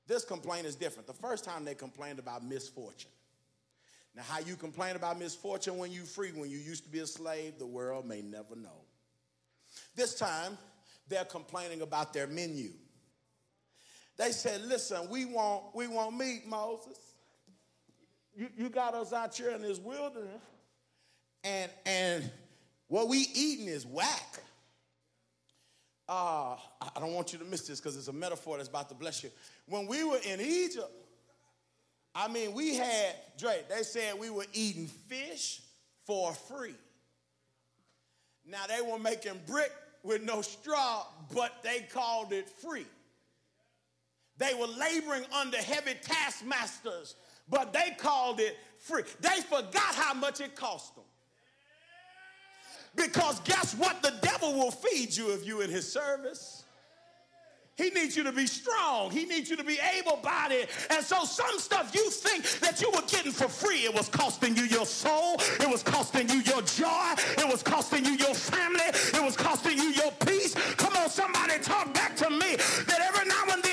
[0.08, 1.08] This complaint is different.
[1.08, 3.12] The first time they complained about misfortune.
[4.16, 7.08] Now, how you complain about misfortune when you free, when you used to be a
[7.08, 8.82] slave, the world may never know.
[9.96, 10.58] This time,
[11.08, 12.72] they're complaining about their menu.
[14.18, 16.98] They said, listen, we want, we want meat, Moses.
[18.36, 20.42] You, you got us out here in this wilderness,
[21.44, 22.30] and, and
[22.88, 24.40] what we eating is whack.
[26.10, 28.96] Uh, I don't want you to miss this because it's a metaphor that's about to
[28.96, 29.30] bless you.
[29.68, 30.92] When we were in Egypt,
[32.16, 35.62] I mean, we had, Drake, they said we were eating fish
[36.06, 36.76] for free.
[38.46, 39.72] Now, they were making brick
[40.04, 41.06] with no straw,
[41.36, 42.86] but they called it free.
[44.38, 47.16] They were laboring under heavy taskmasters,
[47.50, 49.04] but they called it free.
[49.20, 51.04] They forgot how much it cost them.
[52.96, 54.02] Because guess what?
[54.02, 56.64] The devil will feed you if you're in his service.
[57.78, 59.12] He needs you to be strong.
[59.12, 60.68] He needs you to be able bodied.
[60.90, 64.58] And so, some stuff you think that you were getting for free, it was costing
[64.58, 65.36] you your soul.
[65.60, 67.14] It was costing you your joy.
[67.38, 68.82] It was costing you your family.
[68.88, 70.56] It was costing you your peace.
[70.78, 72.56] Come on, somebody talk back to me
[72.88, 73.67] that every now and then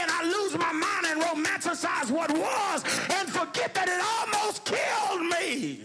[1.64, 5.80] romanticize what was and forget that it almost killed me.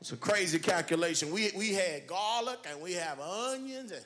[0.00, 1.32] It's a crazy calculation.
[1.32, 4.04] We, we had garlic and we have onions and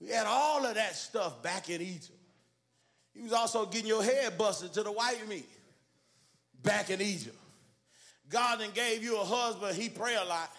[0.00, 2.12] we had all of that stuff back in Egypt.
[3.12, 5.48] He was also getting your head busted to the white meat
[6.62, 7.36] back in Egypt.
[8.28, 10.50] God then gave you a husband, he pray a lot.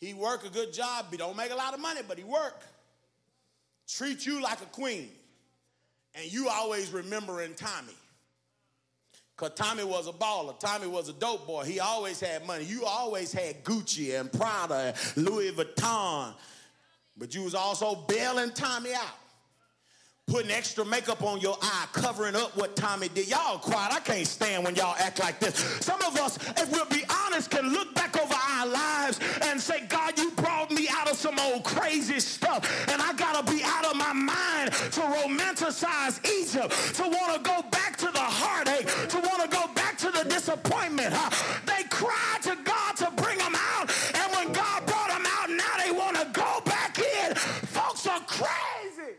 [0.00, 1.06] He work a good job.
[1.10, 2.60] He don't make a lot of money, but he work.
[3.88, 5.10] Treat you like a queen.
[6.14, 7.94] And you always remembering Tommy.
[9.36, 10.58] Because Tommy was a baller.
[10.58, 11.64] Tommy was a dope boy.
[11.64, 12.64] He always had money.
[12.64, 16.34] You always had Gucci and Prada and Louis Vuitton.
[17.16, 19.18] But you was also bailing Tommy out
[20.26, 23.28] putting extra makeup on your eye, covering up what Tommy did.
[23.28, 23.92] Y'all quiet.
[23.92, 25.56] I can't stand when y'all act like this.
[25.80, 29.84] Some of us, if we'll be honest, can look back over our lives and say,
[29.88, 30.30] God, you
[31.12, 36.16] of some old crazy stuff, and I gotta be out of my mind to romanticize
[36.40, 40.10] Egypt, to want to go back to the heartache, to want to go back to
[40.10, 41.12] the disappointment.
[41.12, 41.30] Huh?
[41.66, 45.74] They cried to God to bring them out, and when God brought them out, now
[45.84, 47.34] they want to go back in.
[47.34, 49.16] Folks are crazy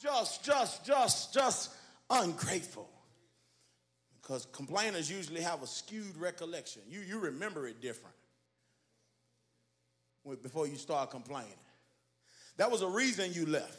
[0.00, 1.70] just, just, just, just
[2.08, 2.88] ungrateful.
[4.22, 6.82] Because complainers usually have a skewed recollection.
[6.88, 8.14] You, you remember it different
[10.42, 11.52] before you start complaining.
[12.56, 13.78] That was a reason you left.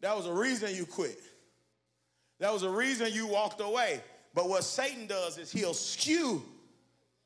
[0.00, 1.20] That was a reason you quit.
[2.38, 4.00] That was a reason you walked away.
[4.34, 6.44] But what Satan does is he'll skew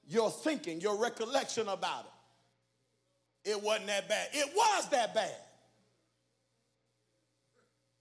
[0.08, 2.06] your thinking, your recollection about
[3.44, 3.50] it.
[3.50, 4.28] It wasn't that bad.
[4.32, 5.34] It was that bad.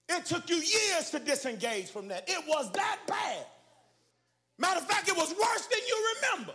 [0.08, 2.28] It took you years to disengage from that.
[2.28, 3.46] It was that bad.
[4.58, 6.54] Matter of fact, it was worse than you remember.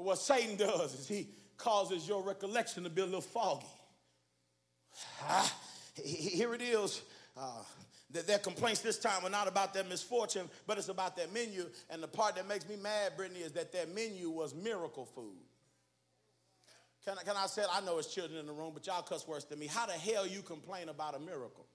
[0.00, 3.66] What Satan does is he causes your recollection to be a little foggy.
[5.22, 5.54] Ah,
[5.94, 7.02] here it is.
[7.36, 7.62] Uh,
[8.10, 11.66] their complaints this time are not about their misfortune, but it's about their menu.
[11.90, 15.38] And the part that makes me mad, Brittany, is that their menu was miracle food.
[17.04, 19.26] Can I, can I say, I know it's children in the room, but y'all cuss
[19.28, 19.66] worse than me.
[19.66, 21.66] How the hell you complain about a miracle?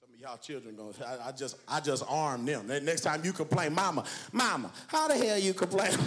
[0.00, 2.66] Some of y'all children going, I, I just, I just arm them.
[2.66, 5.90] Next time you complain, mama, mama, how the hell you complain?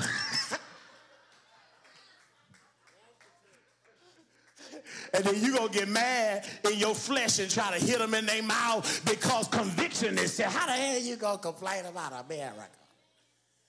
[5.13, 8.25] and then you gonna get mad in your flesh and try to hit them in
[8.25, 10.47] their mouth because conviction is said.
[10.47, 12.63] How the hell you gonna complain about a miracle?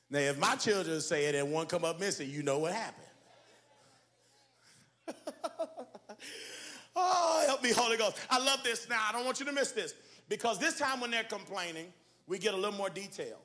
[0.09, 3.05] Now, if my children say it and one come up missing, you know what happened.
[6.97, 8.17] oh, help me, Holy Ghost.
[8.31, 9.05] I love this now.
[9.07, 9.93] I don't want you to miss this.
[10.29, 11.87] Because this time when they're complaining,
[12.27, 13.39] we get a little more detail.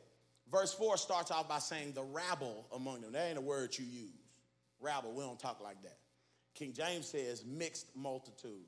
[0.51, 3.13] Verse 4 starts off by saying the rabble among them.
[3.13, 4.09] That ain't a word you use.
[4.81, 5.97] Rabble, we don't talk like that.
[6.53, 8.65] King James says mixed multitude.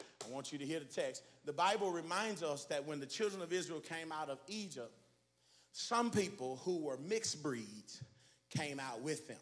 [0.00, 1.22] I want you to hear the text.
[1.44, 4.92] The Bible reminds us that when the children of Israel came out of Egypt,
[5.72, 8.02] some people who were mixed breeds
[8.50, 9.36] came out with them.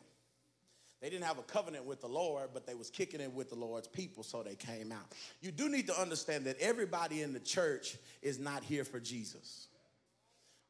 [1.02, 3.56] They didn't have a covenant with the Lord, but they was kicking it with the
[3.56, 5.04] Lord's people, so they came out.
[5.40, 9.66] You do need to understand that everybody in the church is not here for Jesus.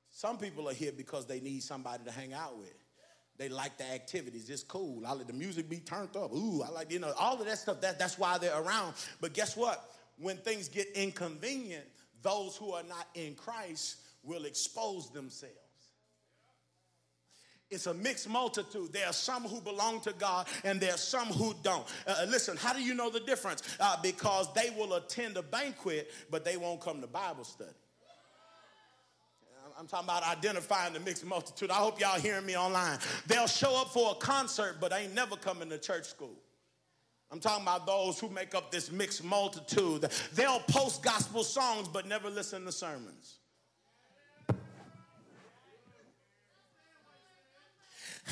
[0.09, 2.72] Some people are here because they need somebody to hang out with.
[3.37, 4.49] They like the activities.
[4.49, 5.07] It's cool.
[5.07, 6.33] I let the music be turned up.
[6.33, 7.83] Ooh, I like, you know, all of that stuff.
[7.83, 8.95] That, that's why they're around.
[9.20, 9.93] But guess what?
[10.18, 11.85] When things get inconvenient,
[12.22, 15.57] those who are not in Christ will expose themselves.
[17.72, 18.92] It's a mixed multitude.
[18.92, 21.84] There are some who belong to God and there are some who don't.
[22.06, 23.62] Uh, uh, listen, how do you know the difference?
[23.80, 27.70] Uh, because they will attend a banquet, but they won't come to Bible study.
[29.78, 31.70] I'm talking about identifying the mixed multitude.
[31.70, 32.98] I hope y'all hearing me online.
[33.26, 36.36] They'll show up for a concert, but ain't never coming to church school.
[37.30, 40.10] I'm talking about those who make up this mixed multitude.
[40.34, 43.38] They'll post gospel songs, but never listen to sermons.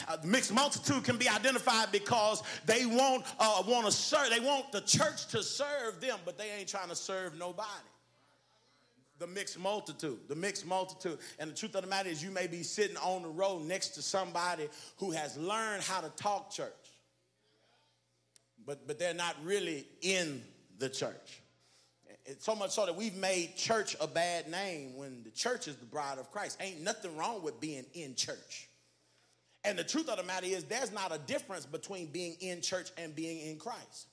[0.08, 4.30] Uh, mixed multitude can be identified because they want uh, want to serve.
[4.30, 7.68] They want the church to serve them, but they ain't trying to serve nobody.
[9.18, 11.18] The mixed multitude, the mixed multitude.
[11.38, 13.88] And the truth of the matter is, you may be sitting on the road next
[13.90, 16.70] to somebody who has learned how to talk church,
[18.64, 20.42] but but they're not really in
[20.78, 21.42] the church.
[22.26, 25.76] It's so much so that we've made church a bad name when the church is
[25.76, 26.58] the bride of Christ.
[26.60, 28.69] Ain't nothing wrong with being in church.
[29.64, 32.90] And the truth of the matter is, there's not a difference between being in church
[32.96, 34.08] and being in Christ.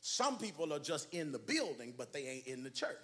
[0.00, 2.98] Some people are just in the building, but they ain't in the church.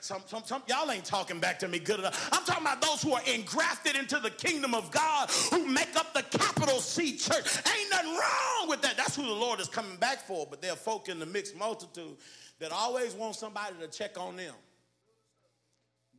[0.00, 2.28] Some, some, some, y'all ain't talking back to me good enough.
[2.32, 6.12] I'm talking about those who are engrafted into the kingdom of God, who make up
[6.14, 7.58] the capital C church.
[7.78, 8.96] Ain't nothing wrong with that.
[8.96, 10.46] That's who the Lord is coming back for.
[10.48, 12.16] But there are folk in the mixed multitude
[12.58, 14.54] that always want somebody to check on them.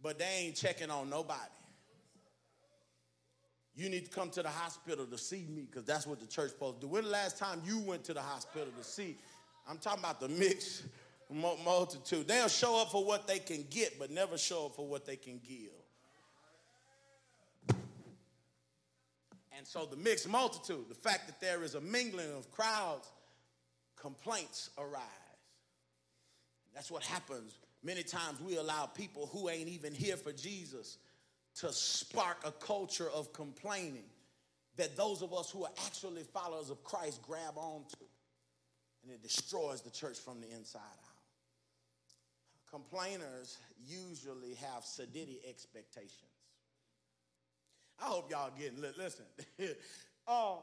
[0.06, 1.40] but they ain't checking on nobody.
[3.76, 6.52] You need to come to the hospital to see me because that's what the church
[6.52, 6.88] supposed to do.
[6.88, 9.18] When the last time you went to the hospital to see?
[9.68, 10.84] I'm talking about the mixed
[11.30, 12.28] multitude.
[12.28, 15.18] They'll show up for what they can get, but never show up for what they
[15.18, 15.72] can give.
[19.58, 23.10] And so the mixed multitude, the fact that there is a mingling of crowds,
[23.96, 25.02] complaints arise.
[26.74, 27.58] That's what happens.
[27.84, 30.98] Many times we allow people who ain't even here for Jesus
[31.60, 34.04] to spark a culture of complaining
[34.78, 38.04] that those of us who are actually followers of Christ grab onto.
[39.04, 41.16] And it destroys the church from the inside out.
[42.70, 46.12] Complainers usually have sedity expectations.
[48.02, 49.26] I hope y'all getting listen.
[50.28, 50.56] uh,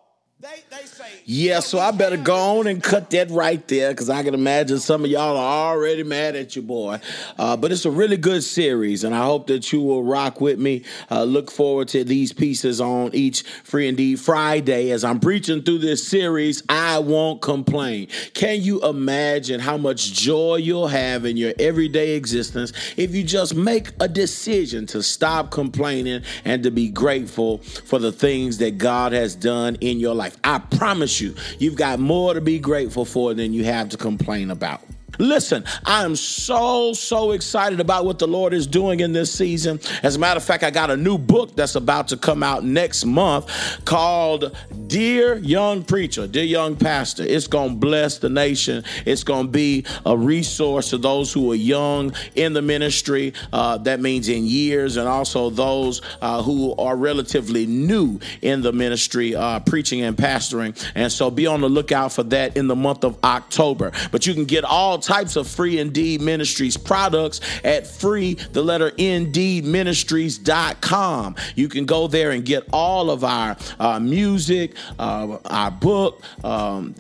[1.25, 4.81] yeah, so I better go on and cut that right there because I can imagine
[4.81, 6.99] some of y'all are already mad at your boy.
[7.39, 10.59] Uh, but it's a really good series, and I hope that you will rock with
[10.59, 10.83] me.
[11.11, 15.79] Uh, look forward to these pieces on each Free Indeed Friday as I'm preaching through
[15.79, 16.65] this series.
[16.69, 18.09] I won't complain.
[18.35, 23.55] Can you imagine how much joy you'll have in your everyday existence if you just
[23.55, 29.13] make a decision to stop complaining and to be grateful for the things that God
[29.13, 30.22] has done in your life?
[30.23, 30.37] Life.
[30.45, 34.51] I promise you, you've got more to be grateful for than you have to complain
[34.53, 34.81] about.
[35.19, 39.79] Listen, I am so, so excited about what the Lord is doing in this season.
[40.03, 42.65] As a matter of fact, I got a new book that's about to come out
[42.65, 43.47] next month
[43.85, 44.57] called
[44.87, 47.25] Dear Young Preacher, Dear Young Pastor.
[47.25, 48.85] It's going to bless the nation.
[49.05, 53.35] It's going to be a resource to those who are young in the ministry.
[53.53, 58.73] Uh, that means in years, and also those uh, who are relatively new in the
[58.73, 60.73] ministry, uh, preaching and pastoring.
[60.95, 63.93] And so be on the lookout for that in the month of October.
[64.11, 68.91] But you can get all types of Free Indeed Ministries products at free, the letter
[68.93, 71.37] indeedministries.com.
[71.57, 76.95] You can go there and get all of our uh, music, uh, our book, um,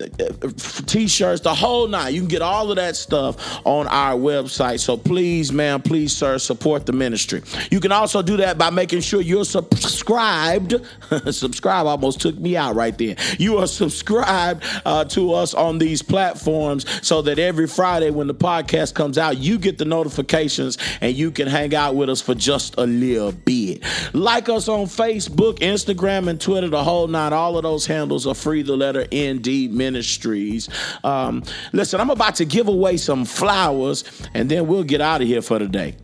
[0.86, 2.14] t shirts, the whole nine.
[2.14, 4.80] You can get all of that stuff on our website.
[4.80, 7.42] So please, ma'am, please, sir, support the ministry.
[7.70, 10.74] You can also do that by making sure you're subscribed.
[11.30, 13.16] Subscribe almost took me out right there.
[13.38, 18.26] You are subscribed uh, to us on these platforms so that every Friday, Friday when
[18.26, 22.22] the podcast comes out, you get the notifications and you can hang out with us
[22.22, 23.84] for just a little bit.
[24.14, 27.34] Like us on Facebook, Instagram, and Twitter, the whole nine.
[27.34, 28.62] All of those handles are free.
[28.62, 30.70] The letter ND Ministries.
[31.04, 31.42] Um,
[31.74, 35.42] listen, I'm about to give away some flowers and then we'll get out of here
[35.42, 35.94] for the day.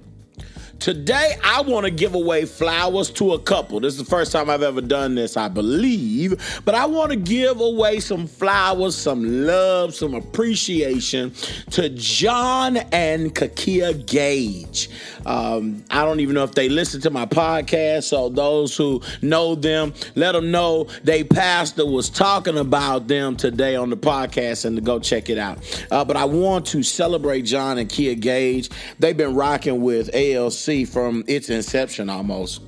[0.80, 3.80] Today, I want to give away flowers to a couple.
[3.80, 6.62] This is the first time I've ever done this, I believe.
[6.64, 11.32] But I want to give away some flowers, some love, some appreciation
[11.72, 14.88] to John and Kakia Gage.
[15.26, 18.04] Um, I don't even know if they listen to my podcast.
[18.04, 23.74] So those who know them, let them know they pastor was talking about them today
[23.74, 25.58] on the podcast and to go check it out.
[25.90, 28.70] Uh, but I want to celebrate John and Kia Gage.
[29.00, 32.60] They've been rocking with ALC from its inception almost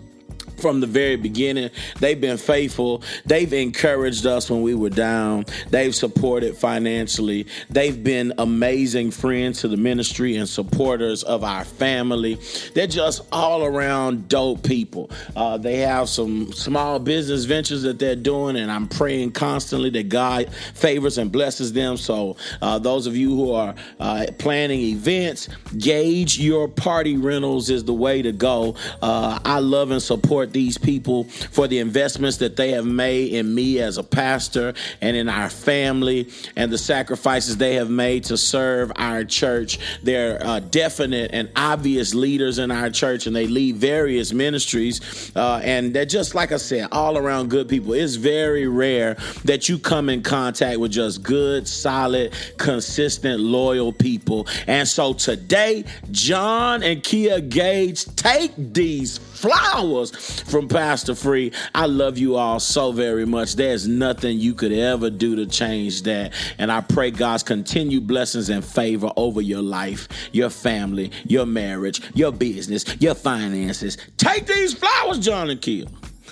[0.61, 1.71] from the very beginning.
[1.99, 3.03] They've been faithful.
[3.27, 5.47] They've encouraged us when we were down.
[5.71, 7.47] They've supported financially.
[7.69, 12.39] They've been amazing friends to the ministry and supporters of our family.
[12.75, 15.11] They're just all around dope people.
[15.35, 20.09] Uh, they have some small business ventures that they're doing, and I'm praying constantly that
[20.09, 21.97] God favors and blesses them.
[21.97, 25.49] So, uh, those of you who are uh, planning events,
[25.79, 28.75] gauge your party rentals is the way to go.
[29.03, 33.55] Uh, I love and support these people for the investments that they have made in
[33.55, 38.37] me as a pastor and in our family and the sacrifices they have made to
[38.37, 39.79] serve our church.
[40.03, 45.33] They're uh, definite and obvious leaders in our church, and they lead various ministries.
[45.35, 47.93] Uh, and they're just, like I said, all around good people.
[47.93, 54.47] It's very rare that you come in contact with just good, solid, consistent, loyal people.
[54.67, 61.53] And so today, John and Kia Gage take these flowers from Pastor Free.
[61.75, 63.57] I love you all so very much.
[63.57, 66.35] There's nothing you could ever do to change that.
[66.59, 72.03] And I pray God's continued blessings and favor over your life, your family, your marriage,
[72.15, 73.97] your business, your finances.
[74.17, 75.87] Take these flowers, John and Kia.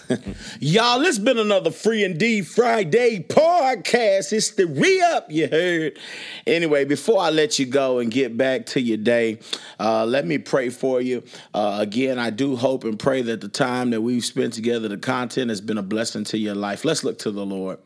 [0.61, 4.33] Y'all, it's been another Free and Indeed Friday podcast.
[4.33, 5.99] It's the re up, you heard.
[6.47, 9.39] Anyway, before I let you go and get back to your day,
[9.79, 11.23] uh, let me pray for you.
[11.53, 14.97] Uh, again, I do hope and pray that the time that we've spent together, the
[14.97, 16.85] content has been a blessing to your life.
[16.85, 17.79] Let's look to the Lord.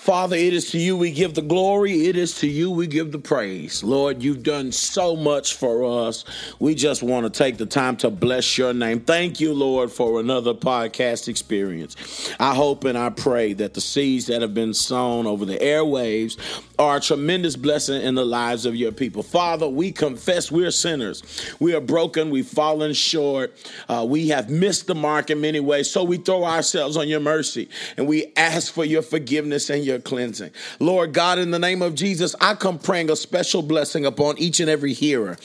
[0.00, 2.06] Father, it is to you we give the glory.
[2.06, 3.84] It is to you we give the praise.
[3.84, 6.24] Lord, you've done so much for us.
[6.58, 9.00] We just want to take the time to bless your name.
[9.00, 12.34] Thank you, Lord, for another podcast experience.
[12.40, 16.38] I hope and I pray that the seeds that have been sown over the airwaves
[16.78, 19.22] are a tremendous blessing in the lives of your people.
[19.22, 21.22] Father, we confess we're sinners.
[21.60, 22.30] We are broken.
[22.30, 23.54] We've fallen short.
[23.86, 25.90] Uh, we have missed the mark in many ways.
[25.90, 29.89] So we throw ourselves on your mercy and we ask for your forgiveness and your
[29.98, 30.50] cleansing.
[30.78, 34.60] Lord God, in the name of Jesus, I come praying a special blessing upon each
[34.60, 35.36] and every hearer.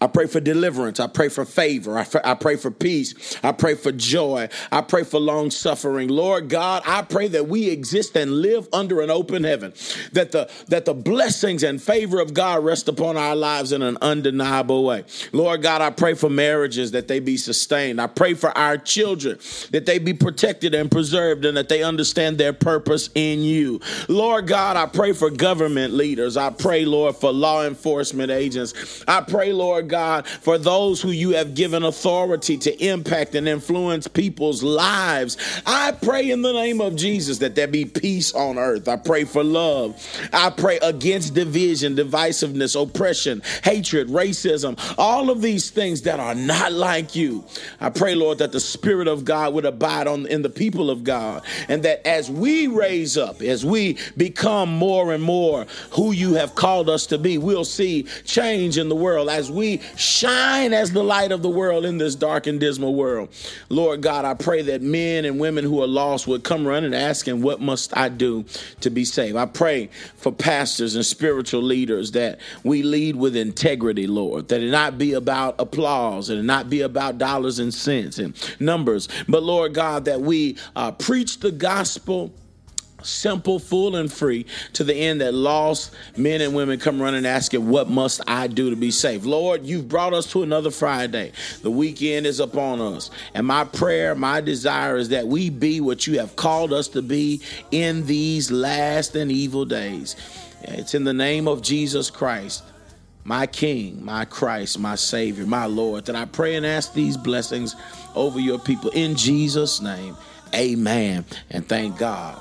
[0.00, 1.00] I pray for deliverance.
[1.00, 1.98] I pray for favor.
[1.98, 3.38] I, I pray for peace.
[3.42, 4.48] I pray for joy.
[4.70, 6.08] I pray for long suffering.
[6.08, 9.72] Lord God, I pray that we exist and live under an open heaven,
[10.12, 13.96] that the that the blessings and favor of God rest upon our lives in an
[14.02, 15.04] undeniable way.
[15.32, 18.00] Lord God, I pray for marriages that they be sustained.
[18.00, 19.38] I pray for our children
[19.70, 23.77] that they be protected and preserved and that they understand their purpose in you.
[24.08, 26.36] Lord God, I pray for government leaders.
[26.36, 29.04] I pray, Lord, for law enforcement agents.
[29.06, 34.08] I pray, Lord God, for those who you have given authority to impact and influence
[34.08, 35.36] people's lives.
[35.66, 38.88] I pray in the name of Jesus that there be peace on earth.
[38.88, 39.96] I pray for love.
[40.32, 46.72] I pray against division, divisiveness, oppression, hatred, racism, all of these things that are not
[46.72, 47.44] like you.
[47.80, 51.04] I pray, Lord, that the Spirit of God would abide on in the people of
[51.04, 56.34] God, and that as we raise up, as we become more and more who you
[56.34, 60.92] have called us to be, we'll see change in the world as we shine as
[60.92, 63.28] the light of the world in this dark and dismal world.
[63.68, 67.42] Lord God, I pray that men and women who are lost would come running asking,
[67.42, 68.44] What must I do
[68.80, 69.36] to be saved?
[69.36, 74.70] I pray for pastors and spiritual leaders that we lead with integrity, Lord, that it
[74.70, 79.42] not be about applause and it not be about dollars and cents and numbers, but
[79.42, 82.32] Lord God, that we uh, preach the gospel
[83.02, 87.68] simple, full, and free to the end that lost men and women come running asking,
[87.68, 89.24] What must I do to be saved?
[89.24, 91.32] Lord, you've brought us to another Friday.
[91.62, 93.10] The weekend is upon us.
[93.34, 97.02] And my prayer, my desire is that we be what you have called us to
[97.02, 97.40] be
[97.70, 100.16] in these last and evil days.
[100.62, 102.64] It's in the name of Jesus Christ.
[103.24, 107.76] My King, my Christ, my Savior, my Lord, that I pray and ask these blessings
[108.14, 110.16] over your people in Jesus' name.
[110.54, 111.26] Amen.
[111.50, 112.40] And thank God.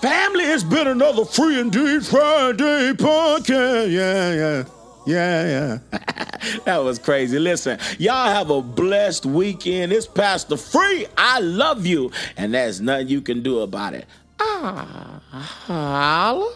[0.00, 3.90] Family, it's been another Free Indeed Friday podcast.
[3.90, 4.64] Yeah, yeah.
[5.06, 6.58] Yeah, yeah.
[6.64, 7.38] that was crazy.
[7.38, 9.92] Listen, y'all have a blessed weekend.
[9.92, 11.06] It's Pastor Free.
[11.18, 12.12] I love you.
[12.38, 14.06] And there's nothing you can do about it.
[14.38, 16.54] Ah, holla.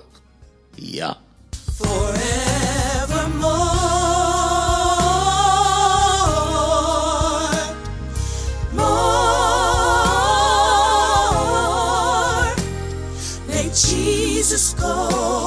[0.77, 1.15] Yeah.
[1.53, 3.64] Forever.
[14.55, 15.44] to.